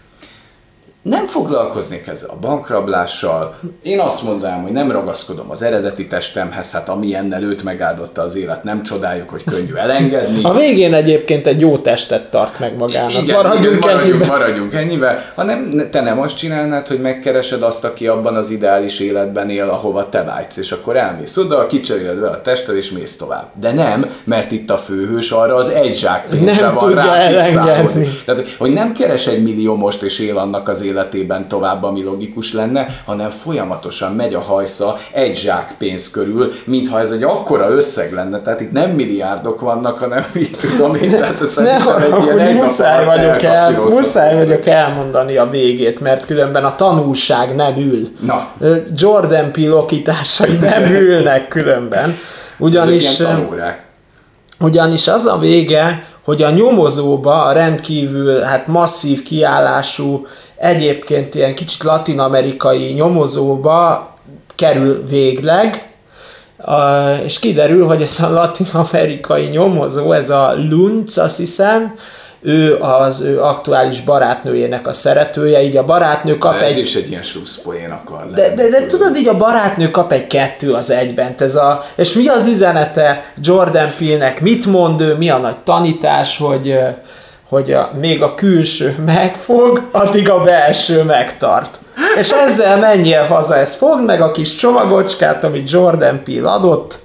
[1.01, 3.55] nem foglalkoznék ezzel a bankrablással.
[3.83, 8.63] Én azt mondanám, hogy nem ragaszkodom az eredeti testemhez, hát amilyennel őt megáldotta az élet,
[8.63, 10.43] nem csodáljuk, hogy könnyű elengedni.
[10.43, 13.21] A végén egyébként egy jó testet tart meg magának.
[13.21, 14.27] Igen, maradjunk igen, maradjunk, ennyiben.
[14.27, 15.23] maradjunk ennyivel.
[15.35, 20.09] hanem te nem azt csinálnád, hogy megkeresed azt, aki abban az ideális életben él, ahova
[20.09, 23.47] te vágysz, és akkor elmész oda, kicseréled vele a tested, és mész tovább.
[23.59, 27.15] De nem, mert itt a főhős arra az egy zsák pénzre Nem van tudja rá
[27.15, 28.07] elengedni.
[28.25, 32.53] Tehát, hogy nem keres egy millió most, és él annak az életében tovább, ami logikus
[32.53, 38.13] lenne, hanem folyamatosan megy a hajsza egy zsák pénz körül, mintha ez egy akkora összeg
[38.13, 42.55] lenne, tehát itt nem milliárdok vannak, hanem mit tudom én, tehát ez ne, egy ilyen
[42.55, 48.07] muszáj vagyok, el, muszáj vagyok elmondani a végét, mert különben a tanulság nem ül.
[48.19, 48.47] Na.
[48.95, 52.17] Jordan pilokításai nem ülnek különben.
[52.57, 53.21] Ugyanis,
[54.59, 60.27] ugyanis az a vége, hogy a nyomozóba a rendkívül hát masszív kiállású,
[60.59, 64.13] egyébként ilyen kicsit latinamerikai nyomozóba
[64.55, 65.89] kerül végleg,
[67.23, 71.95] és kiderül, hogy ez a latinamerikai nyomozó, ez a Lunc, azt hiszem,
[72.41, 76.77] ő az ő aktuális barátnőjének a szeretője, így a barátnő kap ez egy...
[76.77, 78.33] is egy ilyen slusszpoén akar lenni.
[78.33, 81.35] De, de, de, tudod, így a barátnő kap egy kettő az egyben.
[81.37, 84.41] Ez a, és mi az üzenete Jordan Peele-nek?
[84.41, 85.15] Mit mond ő?
[85.15, 86.75] Mi a nagy tanítás, hogy,
[87.49, 91.79] hogy a, még a külső megfog, addig a belső megtart.
[92.17, 96.99] És ezzel menjél haza, ez fog meg a kis csomagocskát, amit Jordan Peele adott,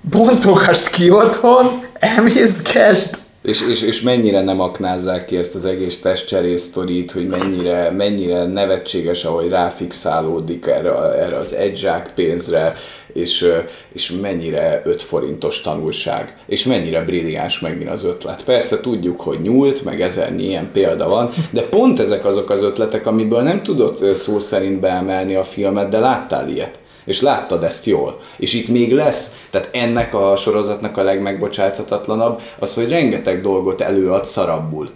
[0.00, 6.72] bontogasd ki otthon, emészgesd, és, és, és mennyire nem aknázzák ki ezt az egész testcserész
[7.12, 12.76] hogy mennyire, mennyire nevetséges, ahogy ráfixálódik erre, erre az egy pénzre,
[13.12, 13.46] és,
[13.92, 18.44] és mennyire 5 forintos tanulság, és mennyire brilliáns megint az ötlet.
[18.44, 23.06] Persze tudjuk, hogy nyúlt, meg ezer ilyen példa van, de pont ezek azok az ötletek,
[23.06, 28.20] amiből nem tudott szó szerint beemelni a filmet, de láttál ilyet és láttad ezt jól.
[28.36, 34.24] És itt még lesz, tehát ennek a sorozatnak a legmegbocsáthatatlanabb az, hogy rengeteg dolgot előad
[34.24, 34.90] szarabbul.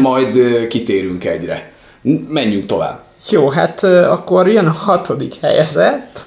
[0.00, 1.72] Majd kitérünk egyre.
[2.28, 3.02] Menjünk tovább.
[3.28, 6.26] Jó, hát akkor jön a hatodik helyezett,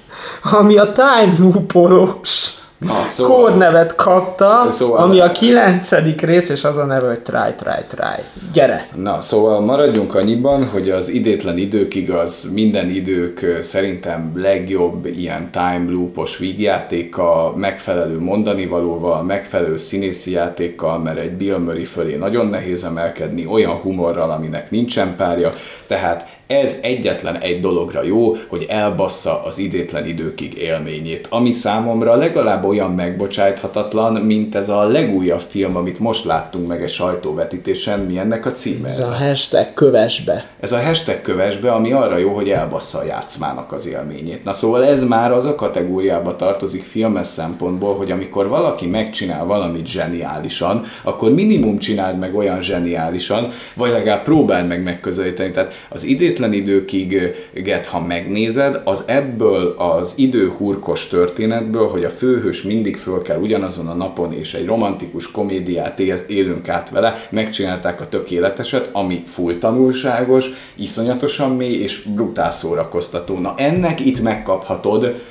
[0.52, 6.78] ami a Time Loopolós Na, szóval, kódnevet kapta, szóval, ami a kilencedik rész, és az
[6.78, 8.24] a neve, hogy try, try, try.
[8.54, 8.90] Gyere!
[8.96, 15.86] Na, szóval maradjunk annyiban, hogy az idétlen időkig az minden idők szerintem legjobb ilyen time
[15.90, 22.84] loopos vígjátéka, megfelelő mondani valóval, megfelelő színészi játékkal, mert egy Bill Murray fölé nagyon nehéz
[22.84, 25.50] emelkedni, olyan humorral, aminek nincsen párja,
[25.88, 32.66] tehát ez egyetlen egy dologra jó, hogy elbassza az idétlen időkig élményét, ami számomra legalább
[32.66, 38.46] olyan megbocsájthatatlan, mint ez a legújabb film, amit most láttunk meg egy sajtóvetítésen, mi ennek
[38.46, 38.88] a címe?
[38.88, 40.50] Ez, ez a, hashtag kövesbe.
[40.60, 44.44] Ez a hashtag kövesbe, ami arra jó, hogy elbassza a játszmának az élményét.
[44.44, 49.88] Na szóval ez már az a kategóriába tartozik filmes szempontból, hogy amikor valaki megcsinál valamit
[49.88, 55.52] zseniálisan, akkor minimum csináld meg olyan zseniálisan, vagy legalább próbáld meg megközelíteni.
[55.52, 62.10] Tehát az idét idétlen időkig get, ha megnézed, az ebből az időhurkos történetből, hogy a
[62.10, 68.02] főhős mindig föl kell ugyanazon a napon, és egy romantikus komédiát élünk át vele, megcsinálták
[68.02, 70.46] a tökéleteset, ami full tanulságos,
[70.76, 73.40] iszonyatosan mély és brutál szórakoztató.
[73.40, 75.22] Na ennek itt megkaphatod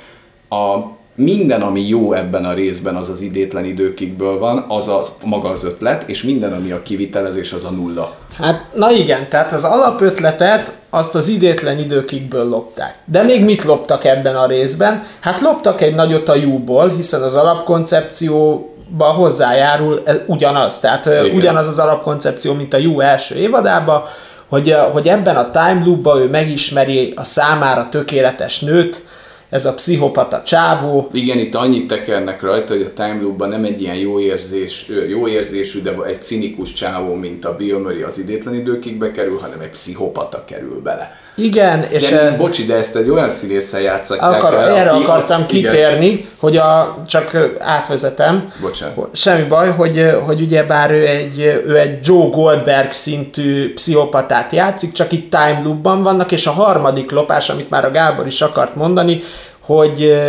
[0.49, 5.49] a minden, ami jó ebben a részben, az az idétlen időkikből van, az a maga
[5.49, 8.17] az ötlet, és minden, ami a kivitelezés, az a nulla.
[8.37, 12.95] Hát, na igen, tehát az alapötletet azt az idétlen időkikből lopták.
[13.05, 15.03] De még mit loptak ebben a részben?
[15.19, 20.79] Hát loptak egy nagyot a júból, hiszen az alapkoncepcióba hozzájárul ugyanaz.
[20.79, 21.35] Tehát igen.
[21.35, 24.03] ugyanaz az alapkoncepció, mint a jó első évadában,
[24.49, 29.01] hogy, hogy ebben a time loopban ő megismeri a számára tökéletes nőt,
[29.49, 31.09] ez a pszichopata csávó.
[31.11, 35.27] Igen, itt annyit tekernek rajta, hogy a Time Loop-ban nem egy ilyen jó, érzés, jó
[35.27, 39.69] érzésű, de egy cinikus csávó, mint a Bill Murray az idétlen időkig bekerül, hanem egy
[39.69, 41.11] pszichopata kerül bele.
[41.37, 42.09] Igen, és...
[42.09, 42.37] De, e...
[42.37, 46.25] bocsi, de ezt egy olyan színésszel játszották akar, el, Erre aki, akartam kitérni, igen.
[46.39, 48.53] hogy a, csak átvezetem.
[48.61, 49.09] Bocsánat.
[49.11, 54.91] Semmi baj, hogy, hogy ugye bár ő egy, ő egy Joe Goldberg szintű pszichopatát játszik,
[54.91, 58.75] csak itt time loopban vannak, és a harmadik lopás, amit már a Gábor is akart
[58.75, 59.23] mondani,
[59.59, 60.21] hogy,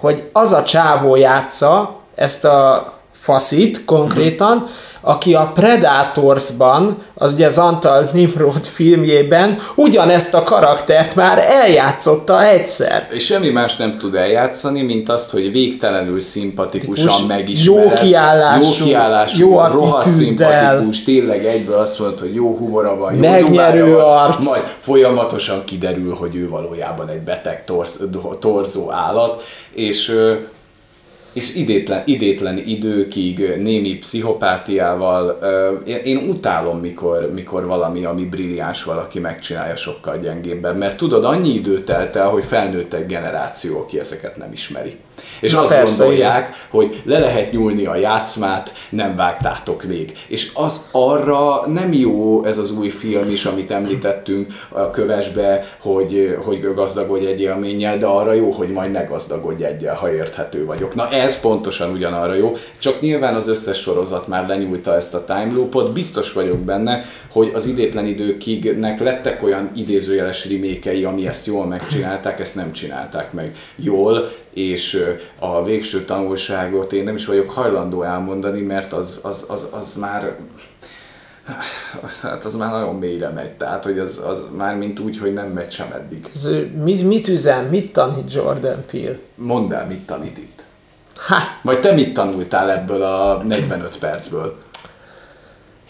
[0.00, 4.70] hogy az a csávó játsza ezt a faszit konkrétan, uh-huh
[5.04, 13.08] aki a Predatorsban, az ugye az Antal Nimrod filmjében ugyanezt a karaktert már eljátszotta egyszer.
[13.10, 17.98] És semmi más nem tud eljátszani, mint azt, hogy végtelenül szimpatikusan megismered.
[17.98, 23.14] Jó kiállású, jó, kiállású, jó rohadt szimpatikus, tényleg egyből azt mondod, hogy jó humora van,
[23.14, 24.34] jó Megnyerő arc.
[24.34, 28.00] Van, majd folyamatosan kiderül, hogy ő valójában egy beteg torz,
[28.40, 30.14] torzó állat, és
[31.32, 35.38] és idétlen, idétlen időkig némi pszichopátiával.
[36.04, 41.84] Én utálom, mikor, mikor valami, ami brilliáns valaki megcsinálja sokkal gyengébben, mert tudod, annyi idő
[41.84, 44.96] telt el, hogy felnőtt egy generáció, aki ezeket nem ismeri.
[45.40, 50.12] És Na azt persze, gondolják, hogy le lehet nyúlni a játszmát, nem vágtátok még.
[50.26, 56.36] És az arra nem jó ez az új film is, amit említettünk a kövesbe, hogy,
[56.44, 60.94] hogy gazdagodj egy élménnyel, de arra jó, hogy majd ne gazdagodj egyel, ha érthető vagyok.
[60.94, 65.52] Na ez pontosan ugyanarra jó, csak nyilván az összes sorozat már lenyúlta ezt a time
[65.54, 71.66] loopot, biztos vagyok benne, hogy az idétlen időkignek lettek olyan idézőjeles rimékei, ami ezt jól
[71.66, 78.02] megcsinálták, ezt nem csinálták meg jól, és a végső tanulságot én nem is vagyok hajlandó
[78.02, 80.36] elmondani, mert az, az, az, az már
[82.22, 85.48] hát az már nagyon mélyre megy, tehát hogy az, az már mint úgy, hogy nem
[85.48, 86.30] megy sem eddig.
[86.34, 86.48] Ez,
[86.82, 89.18] mit, mit üzen, mit tanít Jordan Peele?
[89.34, 90.62] Mondd el, mit tanít itt.
[91.16, 94.61] Ha, Vagy te mit tanultál ebből a 45 percből?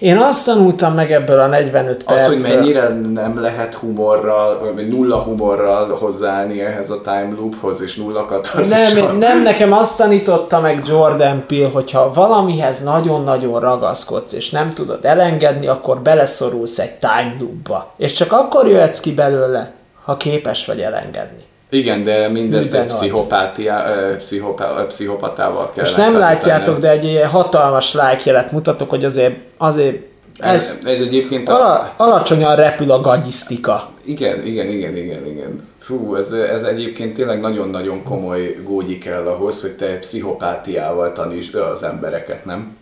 [0.02, 2.40] Én azt tanultam meg ebből a 45 Az, percből.
[2.40, 8.26] hogy mennyire nem lehet humorral, vagy nulla humorral hozzáállni ehhez a time loophoz, és nulla
[8.26, 9.06] katarzissal.
[9.06, 15.04] Nem, nem, nekem azt tanította meg Jordan Peele, hogyha valamihez nagyon-nagyon ragaszkodsz, és nem tudod
[15.04, 17.94] elengedni, akkor beleszorulsz egy time loopba.
[17.96, 19.72] És csak akkor jöhetsz ki belőle,
[20.04, 21.50] ha képes vagy elengedni.
[21.72, 23.84] Igen, de mindezt egy pszichopátia,
[24.18, 29.36] pszichopá, pszichopatával kell És nem látjátok, de egy ilyen hatalmas like jelet mutatok, hogy azért,
[29.58, 29.96] azért
[30.38, 33.88] ez Ez, ez egyébként a, ala, alacsonyan repül a gagyisztika.
[34.04, 35.68] Igen, igen, igen, igen, igen.
[35.84, 41.82] Fú, ez, ez egyébként tényleg nagyon-nagyon komoly gógyi kell ahhoz, hogy te pszichopátiával tanítsd az
[41.82, 42.76] embereket, nem?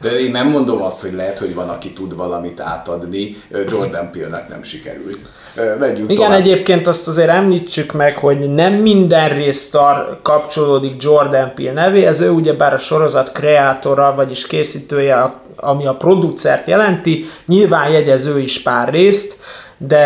[0.00, 3.36] De én nem mondom azt, hogy lehet, hogy van, aki tud valamit átadni,
[3.68, 5.18] Jordan Peele-nek nem sikerült.
[5.56, 6.40] Ö, Menjünk Igen, tovább.
[6.40, 12.72] egyébként azt azért említsük meg, hogy nem minden résztar kapcsolódik Jordan Peele nevéhez, ő ugyebár
[12.74, 19.36] a sorozat kreátora, vagyis készítője, ami a producert jelenti, nyilván jegyez ő is pár részt,
[19.80, 19.96] de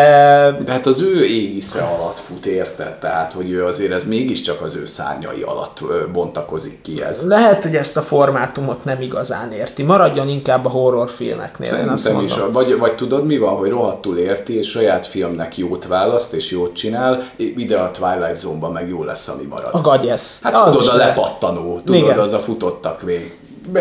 [0.64, 4.76] De hát az ő égisze alatt fut érte, tehát hogy ő azért ez mégiscsak az
[4.76, 5.80] ő szárnyai alatt
[6.12, 7.26] bontakozik ki ez.
[7.26, 9.82] lehet, hogy ezt a formátumot nem igazán érti.
[9.82, 12.48] Maradjon inkább a horrorfilmeknél, én azt Szerintem mondom.
[12.48, 12.52] is.
[12.70, 16.74] Vagy, vagy tudod mi van, hogy rohadtul érti, és saját filmnek jót választ, és jót
[16.74, 19.68] csinál, ide a Twilight Zone-ban meg jó lesz, ami marad.
[19.72, 20.38] A gagyesz.
[20.42, 22.18] Hát Az tudod, a lepattanó, tudod, Igen.
[22.18, 23.37] az a futottak még.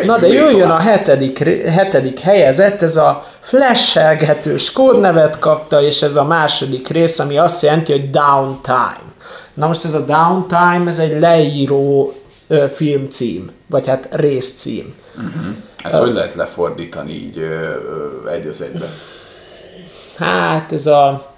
[0.06, 1.38] Na de jöjjön a hetedik,
[1.70, 7.92] hetedik helyezett, ez a flashelgetős kódnevet kapta, és ez a második rész, ami azt jelenti,
[7.92, 9.02] hogy downtime.
[9.54, 12.14] Na most ez a downtime, ez egy leíró
[12.48, 14.94] ö, filmcím, vagy hát részcím.
[15.84, 18.90] Ezt hogy lehet lefordítani így ö, ö, egy az egybe?
[20.18, 21.30] Hát ez a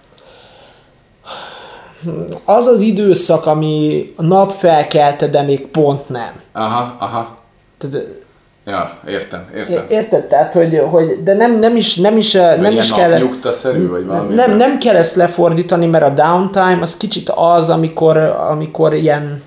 [2.45, 6.41] az az időszak, ami a nap felkelte, de még pont nem.
[6.51, 7.37] Aha, aha.
[7.77, 8.22] Tehát,
[8.65, 9.85] Ja, értem, értem.
[9.89, 10.23] érted?
[10.25, 13.23] Tehát, hogy, hogy de nem, nem is, nem is, nem ilyen is kell ezt-
[13.89, 14.33] vagy valami.
[14.35, 18.17] Nem, nem kell ezt lefordítani, mert a downtime az kicsit az, amikor,
[18.49, 19.43] amikor ilyen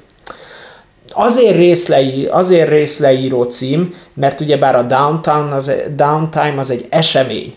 [1.12, 7.54] azért részlei, azért részleíró cím, mert ugyebár a downtown az, downtime az egy esemény.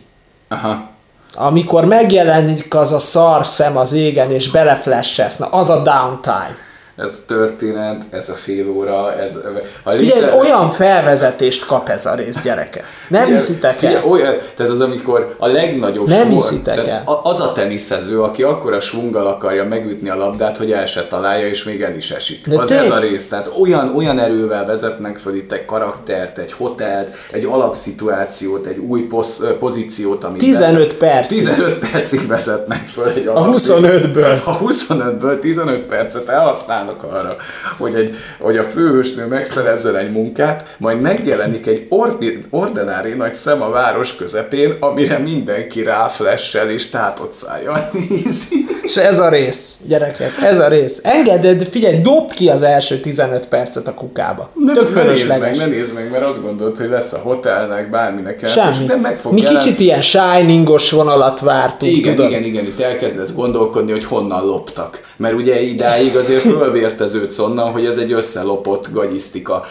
[0.47, 0.87] Aha.
[1.35, 6.55] Amikor megjelenik az a szar szem az égen, és beleflessesz, na az a downtime.
[6.99, 9.37] Ez a történet, ez a fél óra, ez...
[9.83, 12.83] Ha Ugye létre- olyan felvezetést kap ez a rész, gyereke.
[13.07, 14.03] Nem Figyelj, hiszitek figyelj, el?
[14.05, 17.03] Olyan, tehát az, amikor a legnagyobb Nem svung- hiszitek el.
[17.23, 21.47] Az a teniszező, aki akkor a svunggal akarja megütni a labdát, hogy el se találja,
[21.47, 22.47] és még el is esik.
[22.47, 23.29] De az tény- ez a rész.
[23.29, 29.01] Tehát olyan, olyan erővel vezetnek föl itt egy karaktert, egy hotelt, egy alapszituációt, egy új
[29.01, 31.27] posz, pozíciót, amit 15 perc.
[31.27, 34.01] 15 percig vezetnek föl egy A alapszituációt.
[34.13, 34.43] 25-ből.
[34.43, 37.35] A 25-ből 15 percet elhasználnak arra,
[37.77, 43.61] hogy, egy, hogy a főhősnő megszerezzen egy munkát, majd megjelenik egy ordi, ordinári nagy szem
[43.61, 48.65] a város közepén, amire mindenki ráflessel és tátott szájjal nézi.
[48.83, 50.99] És ez a rész, gyerekek, ez a rész.
[51.03, 54.49] Engeded, figyelj, dobd ki az első 15 percet a kukába.
[54.53, 57.89] Ne, Tök ne nézd meg, ne nézd meg, mert azt gondolod, hogy lesz a hotelnek,
[57.89, 58.85] bárminek el, Semmi.
[58.85, 62.29] de meg fog Mi jelen- kicsit ilyen shiningos vonalat vártunk, Igen, tudod?
[62.31, 65.07] igen, igen, itt elkezdesz gondolkodni, hogy honnan loptak.
[65.19, 69.63] Mert ugye idáig azért fölvérteződsz onnan, hogy ez egy összelopott gagyisztika.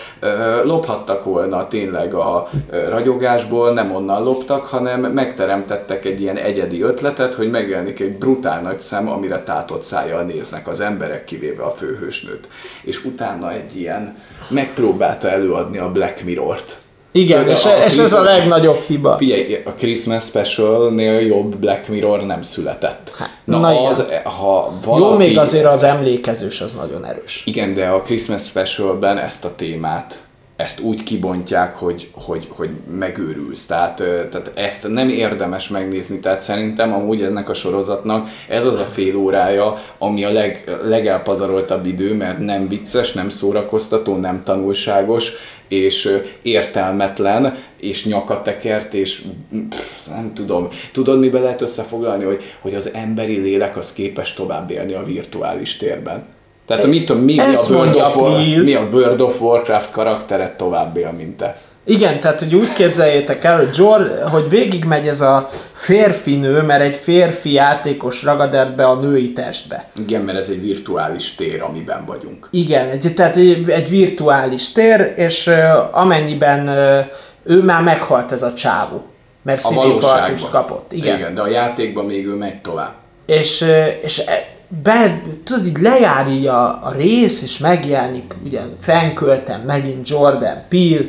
[0.65, 2.49] Lophattak volna tényleg a
[2.89, 8.81] ragyogásból, nem onnan loptak, hanem megteremtettek egy ilyen egyedi ötletet, hogy megjelenik egy brutál nagy
[8.81, 12.49] szem, amire tátott szájjal néznek az emberek, kivéve a főhősnőt.
[12.83, 16.77] És utána egy ilyen megpróbálta előadni a Black Mirror-t.
[17.13, 19.17] Igen, Tudod, és, a és ez a legnagyobb hiba.
[19.17, 23.13] Figyelj, a Christmas Specialnél jobb Black Mirror nem született.
[23.19, 23.85] Hát, na, na igen.
[23.85, 25.03] az, ha valaki...
[25.03, 27.43] Jó, még azért az emlékezős az nagyon erős.
[27.47, 30.19] Igen, de a Christmas Specialben ezt a témát
[30.59, 33.67] ezt úgy kibontják, hogy, hogy, hogy megőrülsz.
[33.67, 36.19] Tehát, tehát ezt nem érdemes megnézni.
[36.19, 41.87] Tehát szerintem amúgy ennek a sorozatnak ez az a fél órája, ami a leg, legelpazaroltabb
[41.87, 45.33] idő, mert nem vicces, nem szórakoztató, nem tanulságos,
[45.69, 49.23] és értelmetlen, és nyakatekert, és
[49.69, 50.69] pff, nem tudom.
[50.93, 55.77] Tudod, miben lehet összefoglalni, hogy, hogy az emberi lélek az képes tovább élni a virtuális
[55.77, 56.25] térben.
[56.67, 60.57] Tehát mit tudom, mi, mi, a World of War, mi a World of Warcraft karakteret
[60.57, 61.59] tovább él, mint te.
[61.89, 66.83] Igen, tehát hogy úgy képzeljétek el, hogy, George, hogy végigmegy ez a férfi nő, mert
[66.83, 69.89] egy férfi játékos ragad ebbe a női testbe.
[69.99, 72.49] Igen, mert ez egy virtuális tér, amiben vagyunk.
[72.51, 77.01] Igen, egy, tehát egy, egy virtuális tér, és ö, amennyiben ö,
[77.45, 79.07] ő már meghalt ez a csávó,
[79.43, 80.51] mert valóságban.
[80.51, 80.93] kapott.
[80.93, 81.17] Igen.
[81.17, 82.95] Igen, de a játékban még ő megy tovább.
[83.27, 88.61] És, ö, és e- be, tudod, így lejár így a, a rész, és megjelenik ugye
[88.81, 91.05] fenköltem megint Jordan Peele,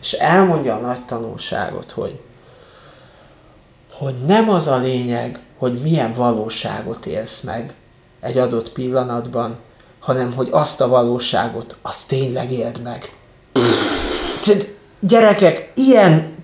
[0.00, 2.20] és elmondja a nagy tanulságot, hogy
[3.92, 7.72] hogy nem az a lényeg, hogy milyen valóságot élsz meg
[8.20, 9.56] egy adott pillanatban,
[9.98, 13.12] hanem hogy azt a valóságot, azt tényleg éld meg.
[15.00, 16.34] Gyerekek, ilyen,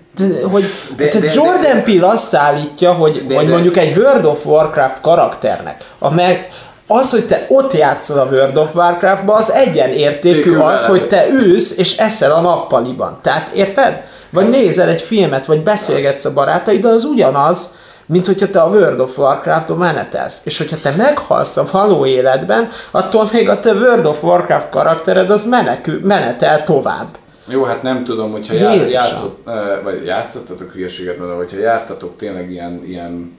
[0.51, 0.63] hogy
[0.95, 4.45] De- de, Jordan de- Peele azt állítja, hogy, De- hogy de- mondjuk egy World of
[4.45, 6.51] Warcraft karakternek, a meg,
[6.87, 11.77] az, hogy te ott játszol a World of Warcraftba, az egyenértékű az, hogy te ülsz
[11.77, 13.19] és eszel a nappaliban.
[13.21, 14.03] Tehát érted?
[14.29, 17.75] Vagy nézel egy filmet, vagy beszélgetsz a barátaiddal, az ugyanaz,
[18.05, 20.41] mint hogyha te a World of Warcraftban menetelsz.
[20.43, 25.29] És hogyha te meghalsz a való életben, attól még a te World of Warcraft karaktered
[25.29, 27.07] az menekül, menetel tovább.
[27.47, 28.91] Jó, hát nem tudom, hogyha Jézusom.
[28.91, 33.37] játszott, eh, vagy játszottatok hülyeséget mondom, hogyha jártatok tényleg ilyen, ilyen,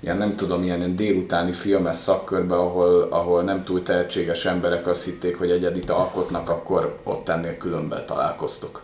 [0.00, 5.38] ilyen nem tudom, ilyen, délutáni filmes szakkörbe, ahol, ahol nem túl tehetséges emberek azt hitték,
[5.38, 8.82] hogy egyedit alkotnak, akkor ott ennél különben találkoztok.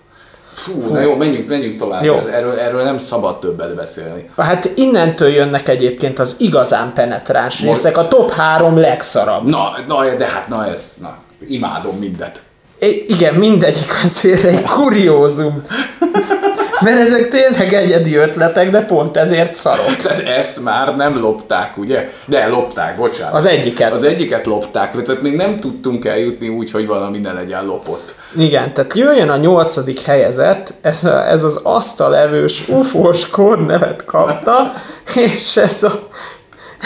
[0.52, 2.04] Fú, na jó, menjünk, menjünk tovább.
[2.04, 2.14] Jó.
[2.14, 4.30] Ez, erről, erről nem szabad többet beszélni.
[4.36, 9.44] Hát innentől jönnek egyébként az igazán penetráns Most- részek, a top három legszarabb.
[9.44, 11.16] Na, na, de hát na ez, na,
[11.48, 12.42] imádom mindet.
[12.78, 15.62] I- igen, mindegyik azért egy kuriózum.
[16.80, 19.96] Mert ezek tényleg egyedi ötletek, de pont ezért szarok.
[19.96, 22.10] Tehát ezt már nem lopták, ugye?
[22.24, 23.34] De lopták, bocsánat.
[23.34, 23.92] Az egyiket.
[23.92, 28.14] Az egyiket lopták, tehát még nem tudtunk eljutni úgy, hogy valami ne legyen lopott.
[28.36, 34.72] Igen, tehát jöjjön a nyolcadik helyezett, ez, a, ez az asztalevős ufós kód nevet kapta,
[35.14, 36.08] és ez a,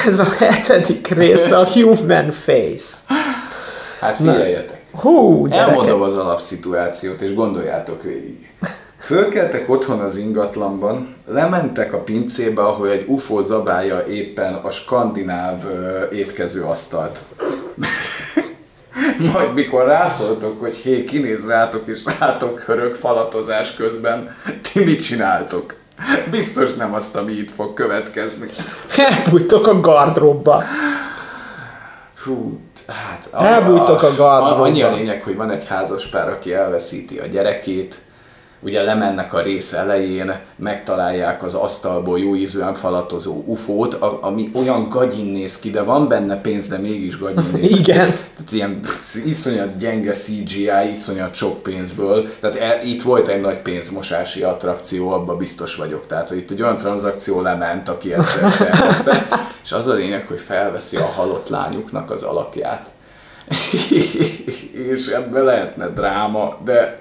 [0.07, 2.97] ez a hetedik része a Human Face.
[4.01, 4.81] Hát figyeljetek.
[4.93, 5.69] Hú, gyerekek.
[5.69, 8.50] Elmondom az alapszituációt, és gondoljátok végig.
[9.01, 15.65] Fölkeltek otthon az ingatlanban, lementek a pincébe, ahol egy UFO zabálja éppen a skandináv
[16.13, 17.21] étkező asztalt.
[19.33, 24.37] Majd mikor rászóltok, hogy hé, kinéz rátok és rátok hörög falatozás közben,
[24.73, 25.75] ti mit csináltok?
[26.31, 28.47] Biztos nem azt, ami itt fog következni.
[28.97, 30.63] Elbújtok a gardróbba.
[32.25, 33.29] Hú, hát...
[33.45, 34.63] Elbújtok a gardróbba.
[34.63, 37.95] Annyi a lényeg, hogy van egy házas pár, aki elveszíti a gyerekét,
[38.63, 44.89] ugye lemennek a rész elején, megtalálják az asztalból jó ízűen falatozó ufót, a- ami olyan
[44.89, 47.79] gagyin néz ki, de van benne pénz, de mégis gagyin néz ki.
[47.91, 48.09] Igen.
[48.09, 48.81] Tehát ilyen
[49.25, 52.29] iszonyat gyenge CGI, iszonyat sok pénzből.
[52.41, 56.07] Tehát el, itt volt egy nagy pénzmosási attrakció, abba biztos vagyok.
[56.07, 59.29] Tehát, hogy itt egy olyan tranzakció lement, aki ezt, ezt elkezdte,
[59.65, 62.91] és az a lényeg, hogy felveszi a halott lányuknak az alakját.
[64.91, 67.00] és ebben lehetne dráma, de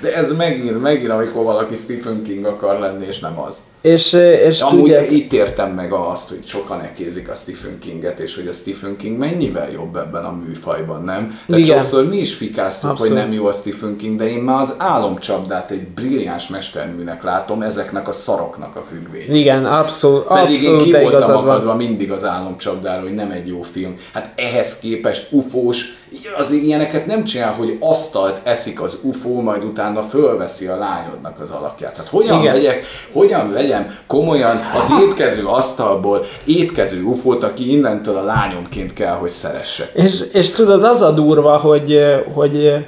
[0.00, 3.56] de ez megint, megint, amikor valaki Stephen King akar lenni, és nem az.
[3.80, 4.12] És,
[4.46, 8.46] és Amúgy tudjátok, itt értem meg azt, hogy sokan ekézik a Stephen Kinget, és hogy
[8.48, 11.38] a Stephen King mennyivel jobb ebben a műfajban, nem?
[11.46, 11.76] Tehát Igen.
[11.76, 13.12] sokszor mi is fikáztuk, Abszolút.
[13.12, 17.62] hogy nem jó a Stephen King, de én már az álomcsapdát egy brilliáns mesterműnek látom,
[17.62, 19.34] ezeknek a szaroknak a függvény.
[19.36, 21.54] igen, abszolút, Pedig én abszolút ki te voltam igazad van.
[21.54, 23.96] akadva mindig az álomcsapdára, hogy nem egy jó film.
[24.12, 26.02] Hát ehhez képest ufós,
[26.38, 31.50] az ilyeneket nem csinál, hogy asztalt eszik az ufó, majd utána fölveszi a lányodnak az
[31.50, 31.96] alakját.
[31.96, 32.52] Hát hogyan Igen.
[32.52, 39.30] vegyek, hogyan vegyem komolyan az étkező asztalból étkező ufót, aki innentől a lányomként kell, hogy
[39.30, 39.90] szeresse.
[39.92, 42.00] És, és tudod, az a durva, hogy,
[42.34, 42.86] hogy,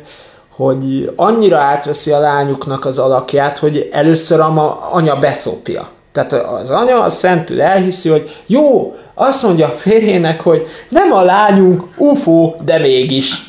[0.57, 5.89] hogy annyira átveszi a lányuknak az alakját, hogy először a ma- anya beszopja.
[6.17, 11.23] Tehát az anya az szentül elhiszi, hogy jó, azt mondja a férjének, hogy nem a
[11.23, 13.47] lányunk UFO, de mégis.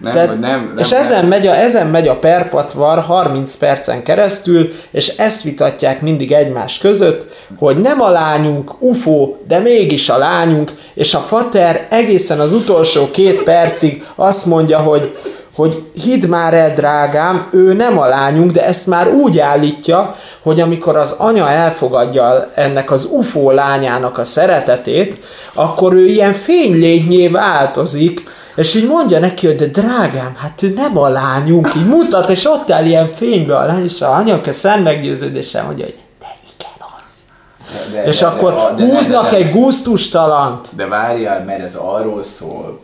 [0.00, 1.00] Nem, Tehát, nem, nem, és nem.
[1.00, 6.78] ezen megy, a, ezen megy a perpacvar 30 percen keresztül, és ezt vitatják mindig egymás
[6.78, 12.52] között, hogy nem a lányunk UFO, de mégis a lányunk, és a fater egészen az
[12.52, 15.16] utolsó két percig azt mondja, hogy
[15.60, 20.60] hogy hidd már el, drágám, ő nem a lányunk, de ezt már úgy állítja, hogy
[20.60, 25.16] amikor az anya elfogadja ennek az UFO lányának a szeretetét,
[25.54, 30.98] akkor ő ilyen fénylényé változik, és így mondja neki, hogy de drágám, hát ő nem
[30.98, 34.84] a lányunk, így mutat, és ott áll ilyen fénybe a lány, és a anyaka szent
[34.84, 37.92] meggyőződéssel mondja, hogy de igen az.
[37.92, 40.68] De, És de, akkor de, de, húznak de, de, egy gusztustalant.
[40.76, 42.80] De várjál, mert ez arról szól,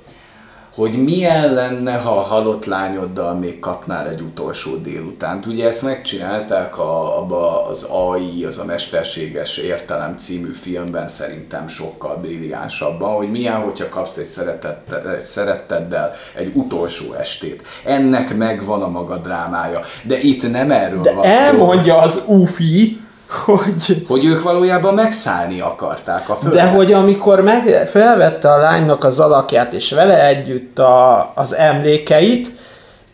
[0.77, 5.47] hogy milyen lenne, ha a halott lányoddal még kapnál egy utolsó délutánt.
[5.47, 12.16] Ugye ezt megcsinálták a, abba az AI, az a Mesterséges Értelem című filmben szerintem sokkal
[12.16, 17.62] brilliánsabban, hogy milyen, hogyha kapsz egy, szeretett, egy szeretteddel egy utolsó estét.
[17.85, 19.81] Ennek megvan a maga drámája.
[20.03, 21.31] De itt nem erről De van szó.
[21.31, 26.64] elmondja az UFI, hogy Hogy ők valójában megszállni akarták a földet.
[26.64, 32.51] De hogy amikor meg, felvette a lánynak az alakját, és vele együtt a, az emlékeit,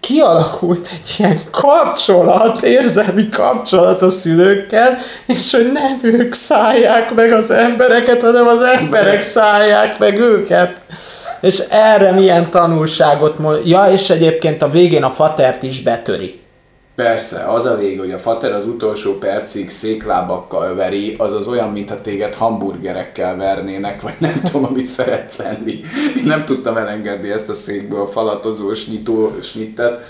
[0.00, 7.50] kialakult egy ilyen kapcsolat, érzelmi kapcsolat a szülőkkel, és hogy nem ők szállják meg az
[7.50, 10.80] embereket, hanem az emberek szállják meg őket.
[11.40, 13.66] És erre milyen tanulságot mond.
[13.66, 16.41] Ja, és egyébként a végén a fatert is betöri.
[16.94, 21.72] Persze, az a vége, hogy a fater az utolsó percig széklábakkal veri, az az olyan,
[21.72, 25.80] mintha téged hamburgerekkel vernének, vagy nem tudom, amit szeretsz enni.
[26.16, 30.00] Én nem tudtam elengedni ezt a székből a falatozó snitó, snittet,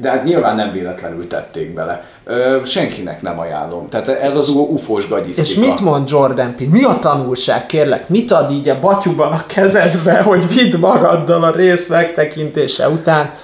[0.00, 2.04] de hát nyilván nem véletlenül tették bele.
[2.24, 3.88] Ö, senkinek nem ajánlom.
[3.88, 5.48] Tehát ez az ufós gagyisztika.
[5.48, 6.70] És mit mond Jordan Peele?
[6.70, 8.08] Mi a tanulság, kérlek?
[8.08, 13.34] Mit ad így a batyuban a kezedbe, hogy vidd magaddal a rész megtekintése után?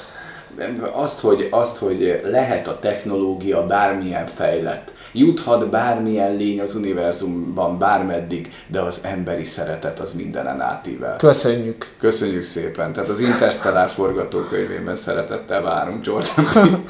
[0.92, 8.52] Azt hogy, azt, hogy lehet a technológia bármilyen fejlett, juthat bármilyen lény az univerzumban bármeddig,
[8.66, 11.16] de az emberi szeretet az mindenen átível.
[11.16, 11.86] Köszönjük.
[11.98, 12.92] Köszönjük szépen.
[12.92, 16.84] Tehát az Interstellar forgatókönyvében szeretettel várunk Jordan.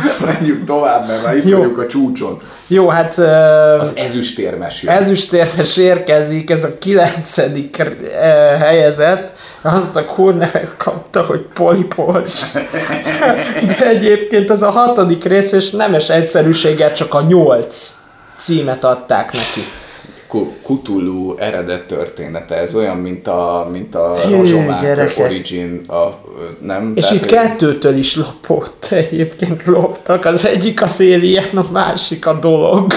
[0.24, 1.58] Menjünk tovább, mert már itt Jó.
[1.58, 2.40] vagyunk a csúcson.
[2.66, 3.18] Jó, hát
[3.78, 4.94] Az ezüstérmes jön.
[4.94, 7.88] ezüstérmes érkezik, ez a kilencedik eh,
[8.60, 9.32] helyezett,
[9.62, 12.52] azt a kurnevet kapta, hogy polipos.
[13.66, 17.92] De egyébként az a hatodik rész, és nemes egyszerűséggel csak a nyolc
[18.38, 19.60] címet adták neki.
[20.28, 26.18] Ku- Cthulhu eredet története, ez olyan, mint a, mint a rozsomák origin, a,
[26.60, 26.92] nem?
[26.94, 30.24] És Tehát, itt kettőtől is lopott, egyébként loptak.
[30.24, 32.92] Az egyik az Alien, a másik a dolog.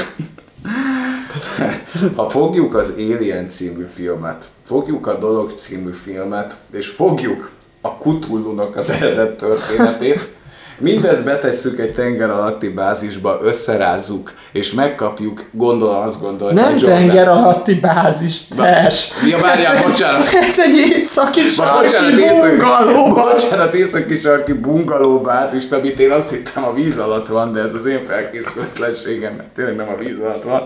[2.16, 7.52] Ha fogjuk az Alien című filmet, fogjuk a Dolog című filmet, és fogjuk
[7.82, 10.30] a Cthulhu-nak az eredet történetét,
[10.78, 16.90] mindezt betesszük egy tenger alatti bázisba, összerázzuk, és megkapjuk, gondolom azt gondolta Nem Jordan.
[16.90, 19.12] tenger alatti bázis, ters.
[19.28, 20.28] Ja, várjál, bocsánat.
[20.50, 23.08] Ez egy északi sarki bungaló.
[23.08, 27.74] bocsánat, északi sarki bungaló bázist, amit én azt hittem a víz alatt van, de ez
[27.74, 30.62] az én felkészületlenségem, mert tényleg nem a víz alatt van.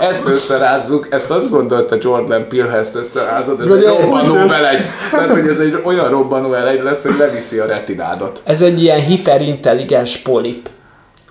[0.00, 4.84] Ezt összerázzuk, ezt azt gondolta Jordan Peele, ha ezt összerázod, ez Vagy egy robbanó elegy.
[5.10, 8.40] Tehát, hogy ez egy olyan robbanó elegy lesz, hogy leviszi a retinádat.
[8.44, 9.00] Ez egy ilyen
[9.60, 10.68] hiperintelligens polip.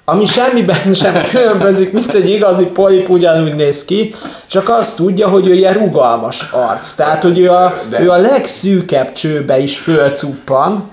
[0.06, 4.16] Ami semmiben sem különbözik, mint egy igazi polip, ugyanúgy néz ki,
[4.48, 6.94] csak azt tudja, hogy ő ilyen rugalmas arc.
[6.94, 10.90] Tehát, hogy ő a, De- ő a legszűkebb csőbe is fölcuppan.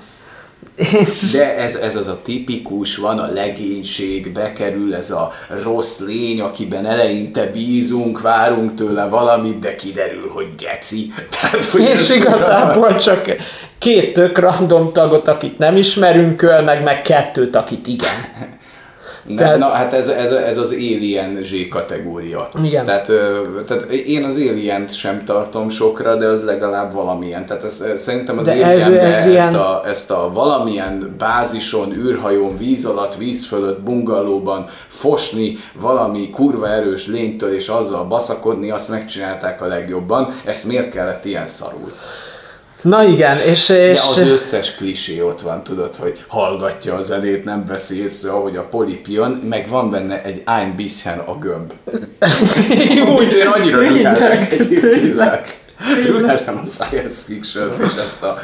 [1.32, 6.86] De ez, ez az a tipikus, van a legénység, bekerül ez a rossz lény, akiben
[6.86, 11.12] eleinte bízunk, várunk tőle valamit, de kiderül, hogy geci.
[11.40, 13.24] Tehát, hogy És igazából csak
[13.78, 18.14] két tök random tagot, akit nem ismerünk öl, meg, meg kettőt, akit igen.
[19.28, 22.48] Ne, Tehát- na hát ez, ez, ez az Alien Z kategória.
[22.64, 22.84] Igen.
[22.84, 23.06] Tehát,
[23.66, 27.46] tehát én az alien sem tartom sokra, de az legalább valamilyen.
[27.46, 31.14] Tehát ez, ez, szerintem az De alien ez- ez ezt, ilyen- a, ezt a valamilyen
[31.18, 38.70] bázison, űrhajón, víz alatt, víz fölött, bungalóban fosni valami kurva erős lénytől és azzal baszakodni,
[38.70, 40.34] azt megcsinálták a legjobban.
[40.44, 41.92] Ezt miért kellett ilyen szarul?
[42.86, 43.66] Na igen, és...
[43.66, 48.30] De és az összes klisé ott van, tudod, hogy hallgatja a zenét, nem veszi észre,
[48.30, 51.72] ahogy a polip jön, meg van benne egy ein bisschen a gömb.
[53.18, 55.60] Úgy én annyira Tényleg, tényleg.
[56.08, 58.38] Ülhetem a science fiction és ezt a...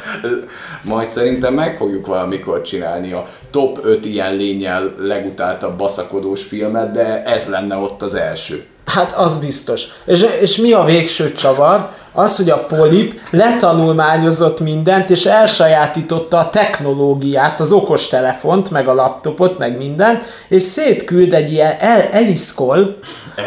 [0.81, 7.23] Majd szerintem meg fogjuk valamikor csinálni a top 5 ilyen lényel legutáltabb baszakodós filmet, de
[7.23, 8.63] ez lenne ott az első.
[8.85, 9.83] Hát az biztos.
[10.05, 11.89] És, és mi a végső csavar?
[12.13, 19.57] Az, hogy a polip letanulmányozott mindent, és elsajátította a technológiát, az okostelefont, meg a laptopot,
[19.57, 22.97] meg mindent, és szétküld egy ilyen, el, eliszkol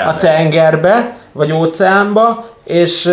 [0.07, 3.11] a tengerbe, vagy óceánba, és,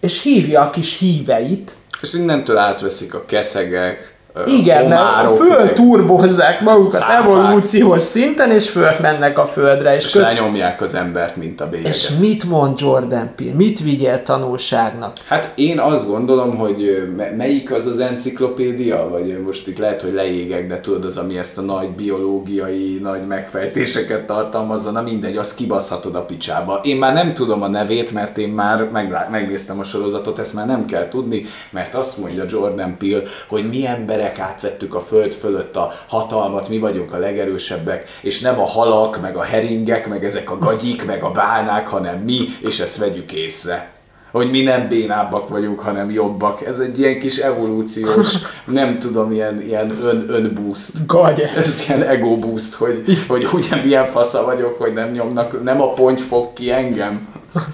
[0.00, 7.00] és hívja a kis híveit, És innentől átveszik a keszegek, Igen, mert homárok, fölturbozzák magukat
[7.00, 7.24] cápák.
[7.24, 9.96] evolúciós szinten, és fölmennek a földre.
[9.96, 10.22] És, és köz...
[10.22, 11.94] lenyomják az embert, mint a bélyeget.
[11.94, 13.54] és mit mond Jordan Peele?
[13.54, 15.12] Mit vigyél tanulságnak?
[15.26, 20.68] Hát én azt gondolom, hogy melyik az az enciklopédia, vagy most itt lehet, hogy leégek,
[20.68, 26.14] de tudod, az, ami ezt a nagy biológiai, nagy megfejtéseket tartalmazza, na mindegy, azt kibaszhatod
[26.14, 26.80] a picsába.
[26.82, 30.66] Én már nem tudom a nevét, mert én már meglá- megnéztem a sorozatot, ezt már
[30.66, 35.76] nem kell tudni, mert azt mondja Jordan Peele, hogy mi emberek átvettük a föld fölött
[35.76, 40.50] a hatalmat, mi vagyunk a legerősebbek, és nem a halak, meg a heringek, meg ezek
[40.50, 43.98] a gagyik, meg a bálnák, hanem mi, és ezt vegyük észre
[44.30, 46.66] hogy mi nem bénábbak vagyunk, hanem jobbak.
[46.66, 51.06] Ez egy ilyen kis evolúciós, nem tudom, ilyen, ilyen ön, önboost.
[51.06, 51.40] Gagy.
[51.40, 55.92] Ez ilyen ego boost, hogy, hogy ugye milyen fasza vagyok, hogy nem nyomnak, nem a
[55.92, 57.28] ponty fog ki engem.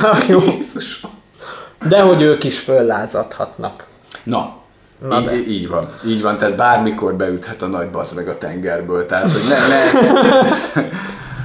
[0.00, 0.40] Na jó.
[0.58, 1.10] Jézusom.
[1.88, 3.86] De hogy ők is föllázadhatnak.
[4.28, 4.56] Na,
[5.08, 5.34] Na de.
[5.34, 9.42] így van, így van, tehát bármikor beüthet a nagy basz meg a tengerből, tehát hogy
[9.48, 10.02] ne, ne.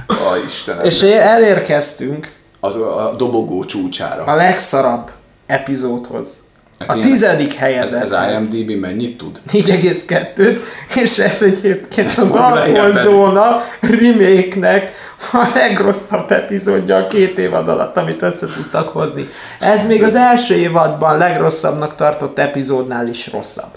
[0.08, 0.84] Ó, Istenem.
[0.84, 4.24] És elérkeztünk az, a dobogó csúcsára.
[4.24, 5.10] a legszarabb
[5.46, 6.42] epizódhoz.
[6.78, 8.12] Ez a tizedik Ez, helyezett.
[8.12, 9.40] ez IMDB mennyit tud?
[9.52, 10.58] 4,2
[11.02, 13.00] és ez egyébként Ez az fog lejjebb Alkohol menni.
[13.00, 14.92] Zóna remake-nek
[15.32, 19.28] a legrosszabb epizódja a két évad alatt, amit össze tudtak hozni.
[19.60, 23.70] Ez még az első évadban legrosszabbnak tartott epizódnál is rosszabb.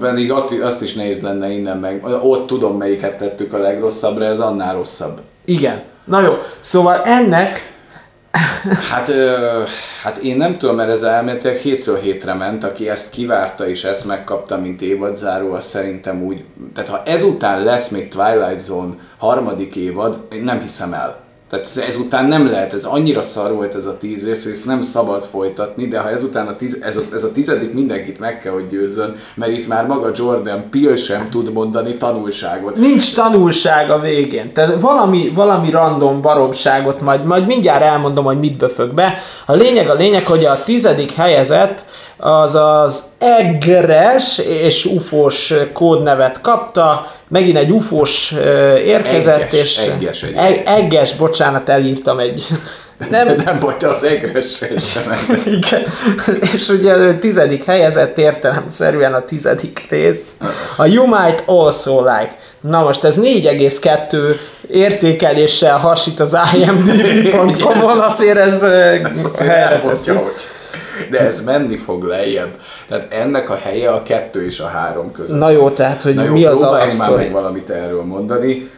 [0.00, 0.32] Pedig
[0.62, 2.04] azt is nehéz lenne innen meg.
[2.22, 5.20] Ott tudom, melyiket tettük a legrosszabbra, ez annál rosszabb.
[5.44, 5.82] Igen.
[6.04, 7.74] Na jó, szóval ennek
[8.90, 9.62] Hát, ö,
[10.02, 14.06] hát én nem tudom, mert ez elméletileg hétről hétre ment, aki ezt kivárta és ezt
[14.06, 20.18] megkapta, mint évadzáró, az szerintem úgy, tehát ha ezután lesz még Twilight Zone harmadik évad,
[20.32, 21.25] én nem hiszem el.
[21.50, 24.66] Tehát ez, ezután nem lehet, ez annyira szar volt ez a tíz rész, hogy ezt
[24.66, 28.38] nem szabad folytatni, de ha ezután a tíz, ez, a, ez a tizedik mindenkit meg
[28.38, 32.76] kell, hogy győzzön, mert itt már maga Jordan Peele sem tud mondani tanulságot.
[32.76, 34.52] nincs tanulság a végén.
[34.52, 39.18] Tehát valami, valami random baromságot, majd, majd mindjárt elmondom, hogy mit böfög be.
[39.46, 41.84] A lényeg a lényeg, hogy a tizedik helyezett
[42.16, 48.34] az az egres és ufós kódnevet kapta, megint egy ufós
[48.84, 50.34] érkezett, Egges, és egges egy.
[50.34, 52.46] Eg, egges, bocsánat, elírtam egy
[53.10, 54.62] nem, Nem de az egres
[55.44, 55.82] igen.
[56.54, 60.36] És ugye a tizedik helyezett értelemszerűen a tizedik rész.
[60.76, 62.36] A You Might Also Like.
[62.60, 64.36] Na most ez 4,2
[64.70, 70.12] értékeléssel hasít az imdb.com-on, azért ez, ez helyre teszi.
[71.10, 72.60] de ez menni fog lejjebb.
[72.88, 75.38] Tehát ennek a helye a kettő és a három között.
[75.38, 77.22] Na jó, tehát, hogy Na jó, mi az próbáljunk már alapsztori?
[77.24, 78.70] meg valamit erről mondani.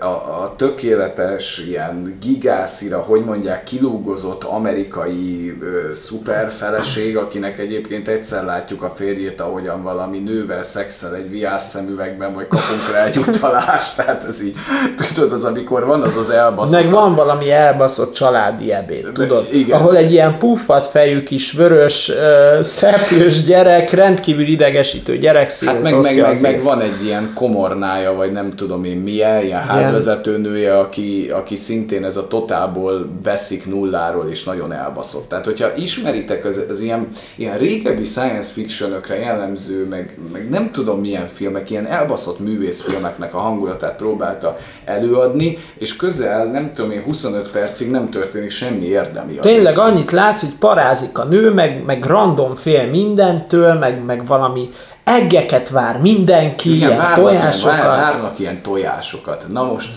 [0.00, 8.82] A, a tökéletes, ilyen gigászira, hogy mondják, kilúgozott amerikai ö, szuperfeleség, akinek egyébként egyszer látjuk
[8.82, 14.24] a férjét, ahogyan valami nővel szexel egy VR szemüvegben, vagy kapunk rá egy utalást, tehát
[14.24, 14.54] ez így,
[14.96, 19.48] tudod, az amikor van az az elbaszott Meg van valami elbaszott családi ebéd, tudod?
[19.52, 19.78] igen.
[19.78, 25.94] Ahol egy ilyen puffat fejű kis vörös, uh, szepős gyerek, rendkívül idegesítő gyerek Hát meg,
[26.02, 31.30] meg, meg, meg van egy ilyen komornája, vagy nem tudom én milyen, ilyen házvezetőnője, aki,
[31.30, 35.28] aki szintén ez a totálból veszik nulláról, és nagyon elbaszott.
[35.28, 41.00] Tehát, hogyha ismeritek az, az ilyen, ilyen régebbi science fictionökre jellemző, meg, meg nem tudom
[41.00, 47.50] milyen filmek, ilyen elbaszott művészfilmeknek a hangulatát próbálta előadni, és közel, nem tudom én, 25
[47.50, 49.34] percig nem történik semmi érdemi.
[49.34, 54.68] Tényleg annyit látsz, hogy parázik a nő, meg, meg random fél mindentől, meg, meg valami
[55.10, 57.74] eggeket vár mindenki, Igen, ilyen várnak tojásokat.
[57.74, 59.44] Ilyen, vár, várnak ilyen tojásokat.
[59.48, 59.90] Na most,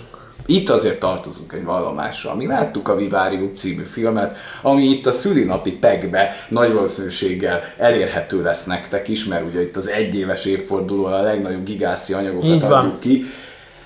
[0.45, 2.35] itt azért tartozunk egy vallomással.
[2.35, 8.63] Mi láttuk a Vivárium című filmet, ami itt a szülinapi pegbe nagy valószínűséggel elérhető lesz
[8.63, 13.25] nektek is, mert ugye itt az egyéves évfordulón a legnagyobb gigászi anyagokat adjuk ki.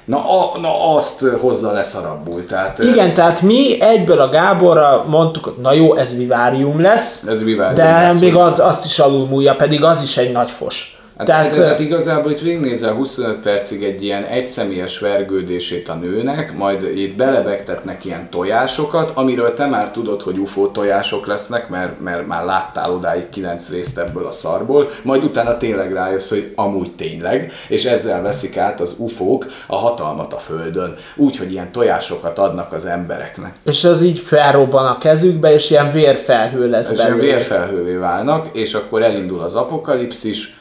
[0.06, 2.46] Na, a, na azt hozza leszarabbul.
[2.46, 7.44] Tehát, Igen, tehát mi egyből a Gáborra mondtuk, hogy na jó, ez vivárium lesz, Ez
[7.44, 10.97] Vivárium de lesz, még az, azt is alulmúlja, pedig az is egy nagy fos.
[11.18, 16.58] Hát, tehát, tehát, tehát igazából itt végignézel 25 percig egy ilyen egyszemélyes vergődését a nőnek,
[16.58, 22.28] majd itt belebegtetnek ilyen tojásokat, amiről te már tudod, hogy UFO tojások lesznek, mert, mert
[22.28, 27.52] már láttál odáig 9 részt ebből a szarból, majd utána tényleg rájössz, hogy amúgy tényleg,
[27.68, 32.86] és ezzel veszik át az UFO-k a hatalmat a Földön, úgyhogy ilyen tojásokat adnak az
[32.86, 33.56] embereknek.
[33.64, 37.34] és az így felrobban a kezükbe, és ilyen vérfelhő lesz És ilyen belőle.
[37.34, 40.57] vérfelhővé válnak, és akkor elindul az apokalipszis,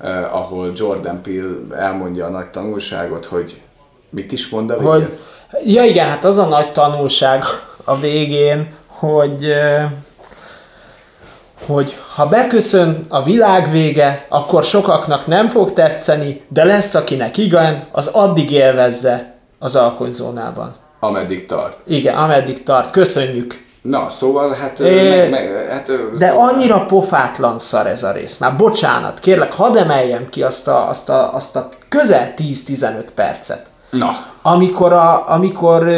[0.00, 3.60] eh, ahol Jordan Peele elmondja a nagy tanulságot, hogy
[4.10, 4.90] mit is mond a végén?
[4.92, 5.18] hogy,
[5.64, 7.44] ja igen, hát az a nagy tanulság
[7.84, 9.90] a végén, hogy, eh,
[11.66, 17.86] hogy ha beköszön a világ vége, akkor sokaknak nem fog tetszeni, de lesz, akinek igen,
[17.92, 20.74] az addig élvezze az alkonyzónában.
[21.00, 21.76] Ameddig tart.
[21.86, 22.90] Igen, ameddig tart.
[22.90, 23.65] Köszönjük.
[23.86, 24.80] Na, szóval hát...
[24.80, 28.38] É, meg, meg, hát De szóval, annyira pofátlan szar ez a rész.
[28.38, 33.66] Már bocsánat, kérlek, hadd emeljem ki azt a, azt a, azt a közel 10-15 percet.
[33.90, 34.10] Na,
[34.42, 35.88] Amikor, a, amikor,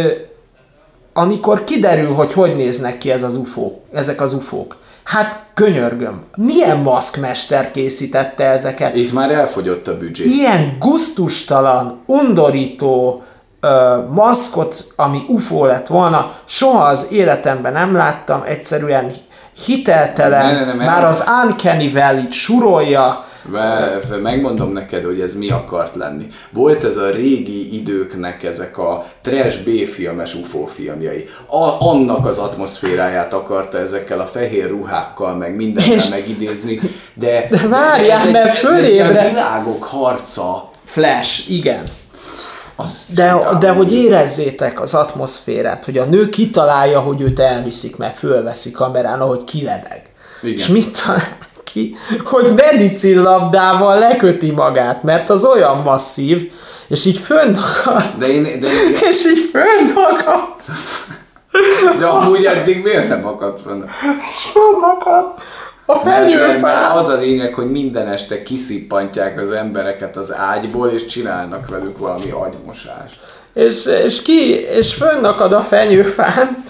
[1.12, 4.76] amikor kiderül, hogy hogy néznek ki ez az UFO, ezek az UFO-k.
[5.02, 8.96] Hát könyörgöm, milyen maszkmester készítette ezeket?
[8.96, 10.22] itt már elfogyott a büdzsé.
[10.24, 13.22] Ilyen guztustalan, undorító
[13.60, 19.10] ö, maszkot, ami UFO lett volna, soha az életemben nem láttam, egyszerűen
[19.64, 20.84] hiteltelen, Ne, ne, ne, ne.
[20.84, 23.26] már az Uncanny Valley-t surolja,
[24.22, 26.28] Megmondom neked, hogy ez mi akart lenni.
[26.50, 31.28] Volt ez a régi időknek ezek a trash B-filmes UFO filmjei.
[31.46, 36.80] A, annak az atmoszféráját akarta ezekkel a fehér ruhákkal, meg mindennel És- megidézni,
[37.14, 37.46] de...
[37.50, 40.70] De várjál, mert ilyen világok harca.
[40.84, 41.82] Flash, igen.
[43.06, 48.70] De, de hogy érezzétek az atmoszférát, hogy a nő kitalálja, hogy őt elviszik, mert fölveszi
[48.70, 50.02] kamerán, ahogy kilebeg.
[50.42, 50.56] Igen.
[50.56, 51.96] És mit talál ki?
[52.24, 56.52] Hogy medicinlabdával leköti magát, mert az olyan masszív,
[56.88, 58.02] és így fönnakad.
[58.18, 60.54] De én, de, én, És így fönnakad.
[61.98, 63.82] de amúgy eddig miért nem akadt fenn?
[64.30, 65.24] És fönnakad.
[65.90, 66.96] A fenyőfán.
[66.96, 72.30] az a lényeg, hogy minden este kiszippantják az embereket az ágyból, és csinálnak velük valami
[72.30, 73.20] agymosást.
[73.54, 76.64] És, és ki, és fönnakad a fenyőfán.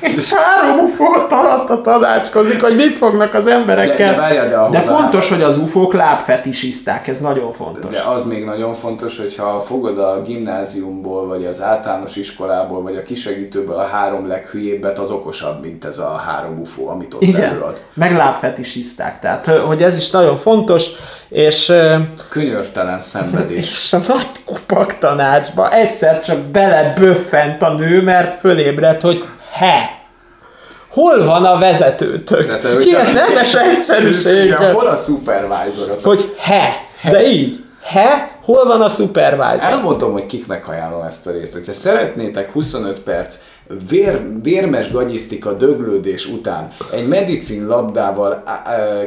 [0.00, 4.14] És három ufót alatta tanácskozik, hogy mit fognak az emberekkel.
[4.14, 7.94] De- de de ahhoz de a- fontos, hogy az ufók lábfetisizták, ez nagyon fontos.
[7.94, 13.02] De az még nagyon fontos, hogyha fogod a gimnáziumból, vagy az általános iskolából, vagy a
[13.02, 17.80] kisegítőből a három leghülyébbet, az okosabb, mint ez a három UFO, amit ott Igen, előad.
[17.94, 20.90] meg lábfetisizták, tehát hogy ez is nagyon fontos,
[21.28, 21.72] és,
[22.28, 23.70] Könyörtelen szenvedés.
[23.70, 29.96] és a nagy kupak tanácsba egyszer csak beleböffent a nő, mert fölébredt, hogy he,
[30.90, 32.46] hol van a vezetőtök?
[32.46, 34.72] Tehát, hogy- Ilyen nemes Igen, egyszerűséggel.
[34.72, 36.04] hol a supervisorok?
[36.04, 39.70] hogy he, de így, he, hol van a supervisor?
[39.70, 41.52] Elmondom, hogy kiknek ajánlom ezt a részt.
[41.52, 43.34] Hogyha szeretnétek 25 perc
[43.88, 48.42] vér, vérmes gagyisztika döglődés után egy medicin labdával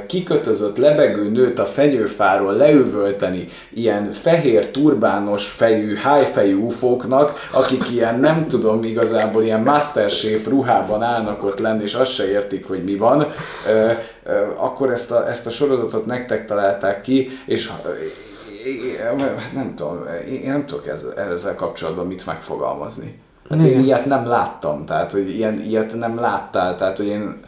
[0.07, 8.47] kikötözött lebegő nőt a fenyőfáról leüvölteni ilyen fehér turbános fejű, hájfejű ufóknak, akik ilyen nem
[8.47, 13.28] tudom igazából ilyen masterchef ruhában állnak ott lenni, és azt se értik, hogy mi van,
[14.55, 17.72] akkor ezt a, ezt a sorozatot nektek találták ki, és
[19.53, 23.20] nem tudom, én nem tudok ezzel, ezzel kapcsolatban mit megfogalmazni.
[23.52, 27.39] Hát én ilyet nem láttam, tehát hogy ilyen, ilyet nem láttál, tehát hogy én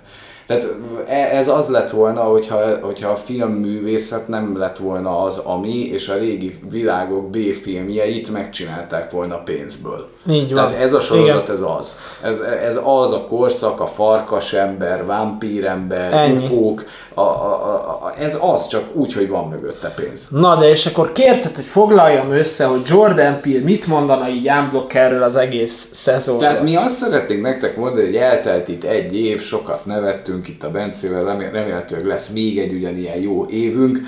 [0.48, 0.68] tehát
[1.08, 6.08] e- ez az lett volna, hogyha, hogyha a filmművészet nem lett volna az, ami, és
[6.08, 10.10] a régi világok B-filmjeit megcsinálták volna pénzből.
[10.30, 10.68] Így van.
[10.68, 11.56] Tehát ez a sorozat, Igen.
[11.56, 11.98] ez az.
[12.22, 16.38] Ez, ez az a korszak, a farkasember, vámpírember, Ennyi.
[16.38, 16.84] ufók,
[17.14, 20.28] a, a, a, a, ez az, csak úgy, hogy van mögötte pénz.
[20.30, 24.94] Na de és akkor kérted, hogy foglaljam össze, hogy Jordan Peele mit mondana így unblock
[24.94, 26.48] erről az egész szezonról.
[26.48, 30.72] Tehát mi azt szeretnénk nektek mondani, hogy eltelt itt egy év, sokat nevettünk itt a
[30.72, 34.00] Bencével, remé- remélhetőleg lesz még egy ugyanilyen jó évünk,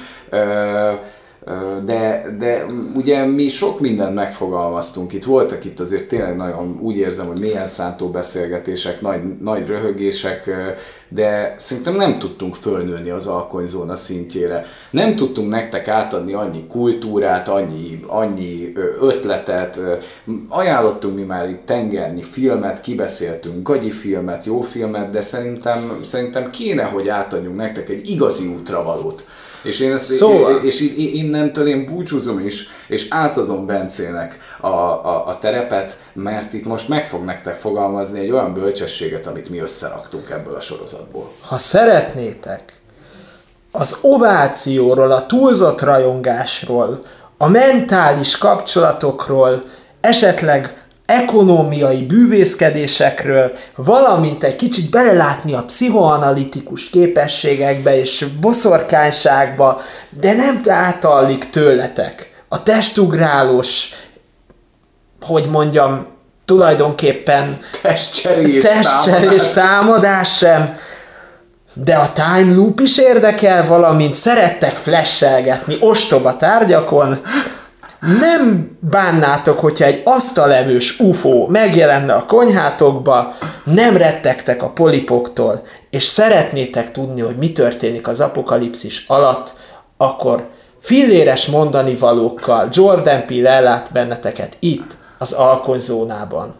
[1.85, 2.65] de, de
[2.95, 7.67] ugye mi sok mindent megfogalmaztunk itt, voltak itt azért tényleg nagyon, úgy érzem, hogy mélyen
[7.67, 10.49] szántó beszélgetések, nagy, nagy röhögések,
[11.09, 14.65] de szerintem nem tudtunk fölnőni az alkonyzóna szintjére.
[14.89, 19.79] Nem tudtunk nektek átadni annyi kultúrát, annyi, annyi ötletet,
[20.47, 26.83] ajánlottunk mi már itt tengernyi filmet, kibeszéltünk gagyi filmet, jó filmet, de szerintem, szerintem kéne,
[26.83, 29.25] hogy átadjunk nektek egy igazi útravalót.
[29.65, 30.55] És én ezt, Szóval.
[30.63, 36.87] és innentől én búcsúzom is, és átadom Bencének a, a, a terepet, mert itt most
[36.87, 41.31] meg fog nektek fogalmazni egy olyan bölcsességet, amit mi összeraktunk ebből a sorozatból.
[41.41, 42.63] Ha szeretnétek
[43.71, 47.05] az ovációról, a túlzott rajongásról,
[47.37, 49.63] a mentális kapcsolatokról,
[50.01, 61.49] esetleg ekonómiai bűvészkedésekről, valamint egy kicsit belelátni a pszichoanalitikus képességekbe és boszorkányságba, de nem átallik
[61.49, 62.43] tőletek.
[62.47, 63.89] A testugrálós,
[65.21, 66.07] hogy mondjam,
[66.45, 70.75] tulajdonképpen Testcserés, testcserés támadás sem,
[71.73, 77.21] de a time loop is érdekel, valamint szerettek flashelgetni ostoba tárgyakon,
[78.19, 83.33] nem bánnátok, hogyha egy asztalevős UFO megjelenne a konyhátokba,
[83.63, 89.53] nem rettegtek a polipoktól, és szeretnétek tudni, hogy mi történik az apokalipszis alatt,
[89.97, 90.47] akkor
[90.79, 96.55] filléres mondani valókkal Jordan Peele ellát benneteket itt, az alkonyzónában.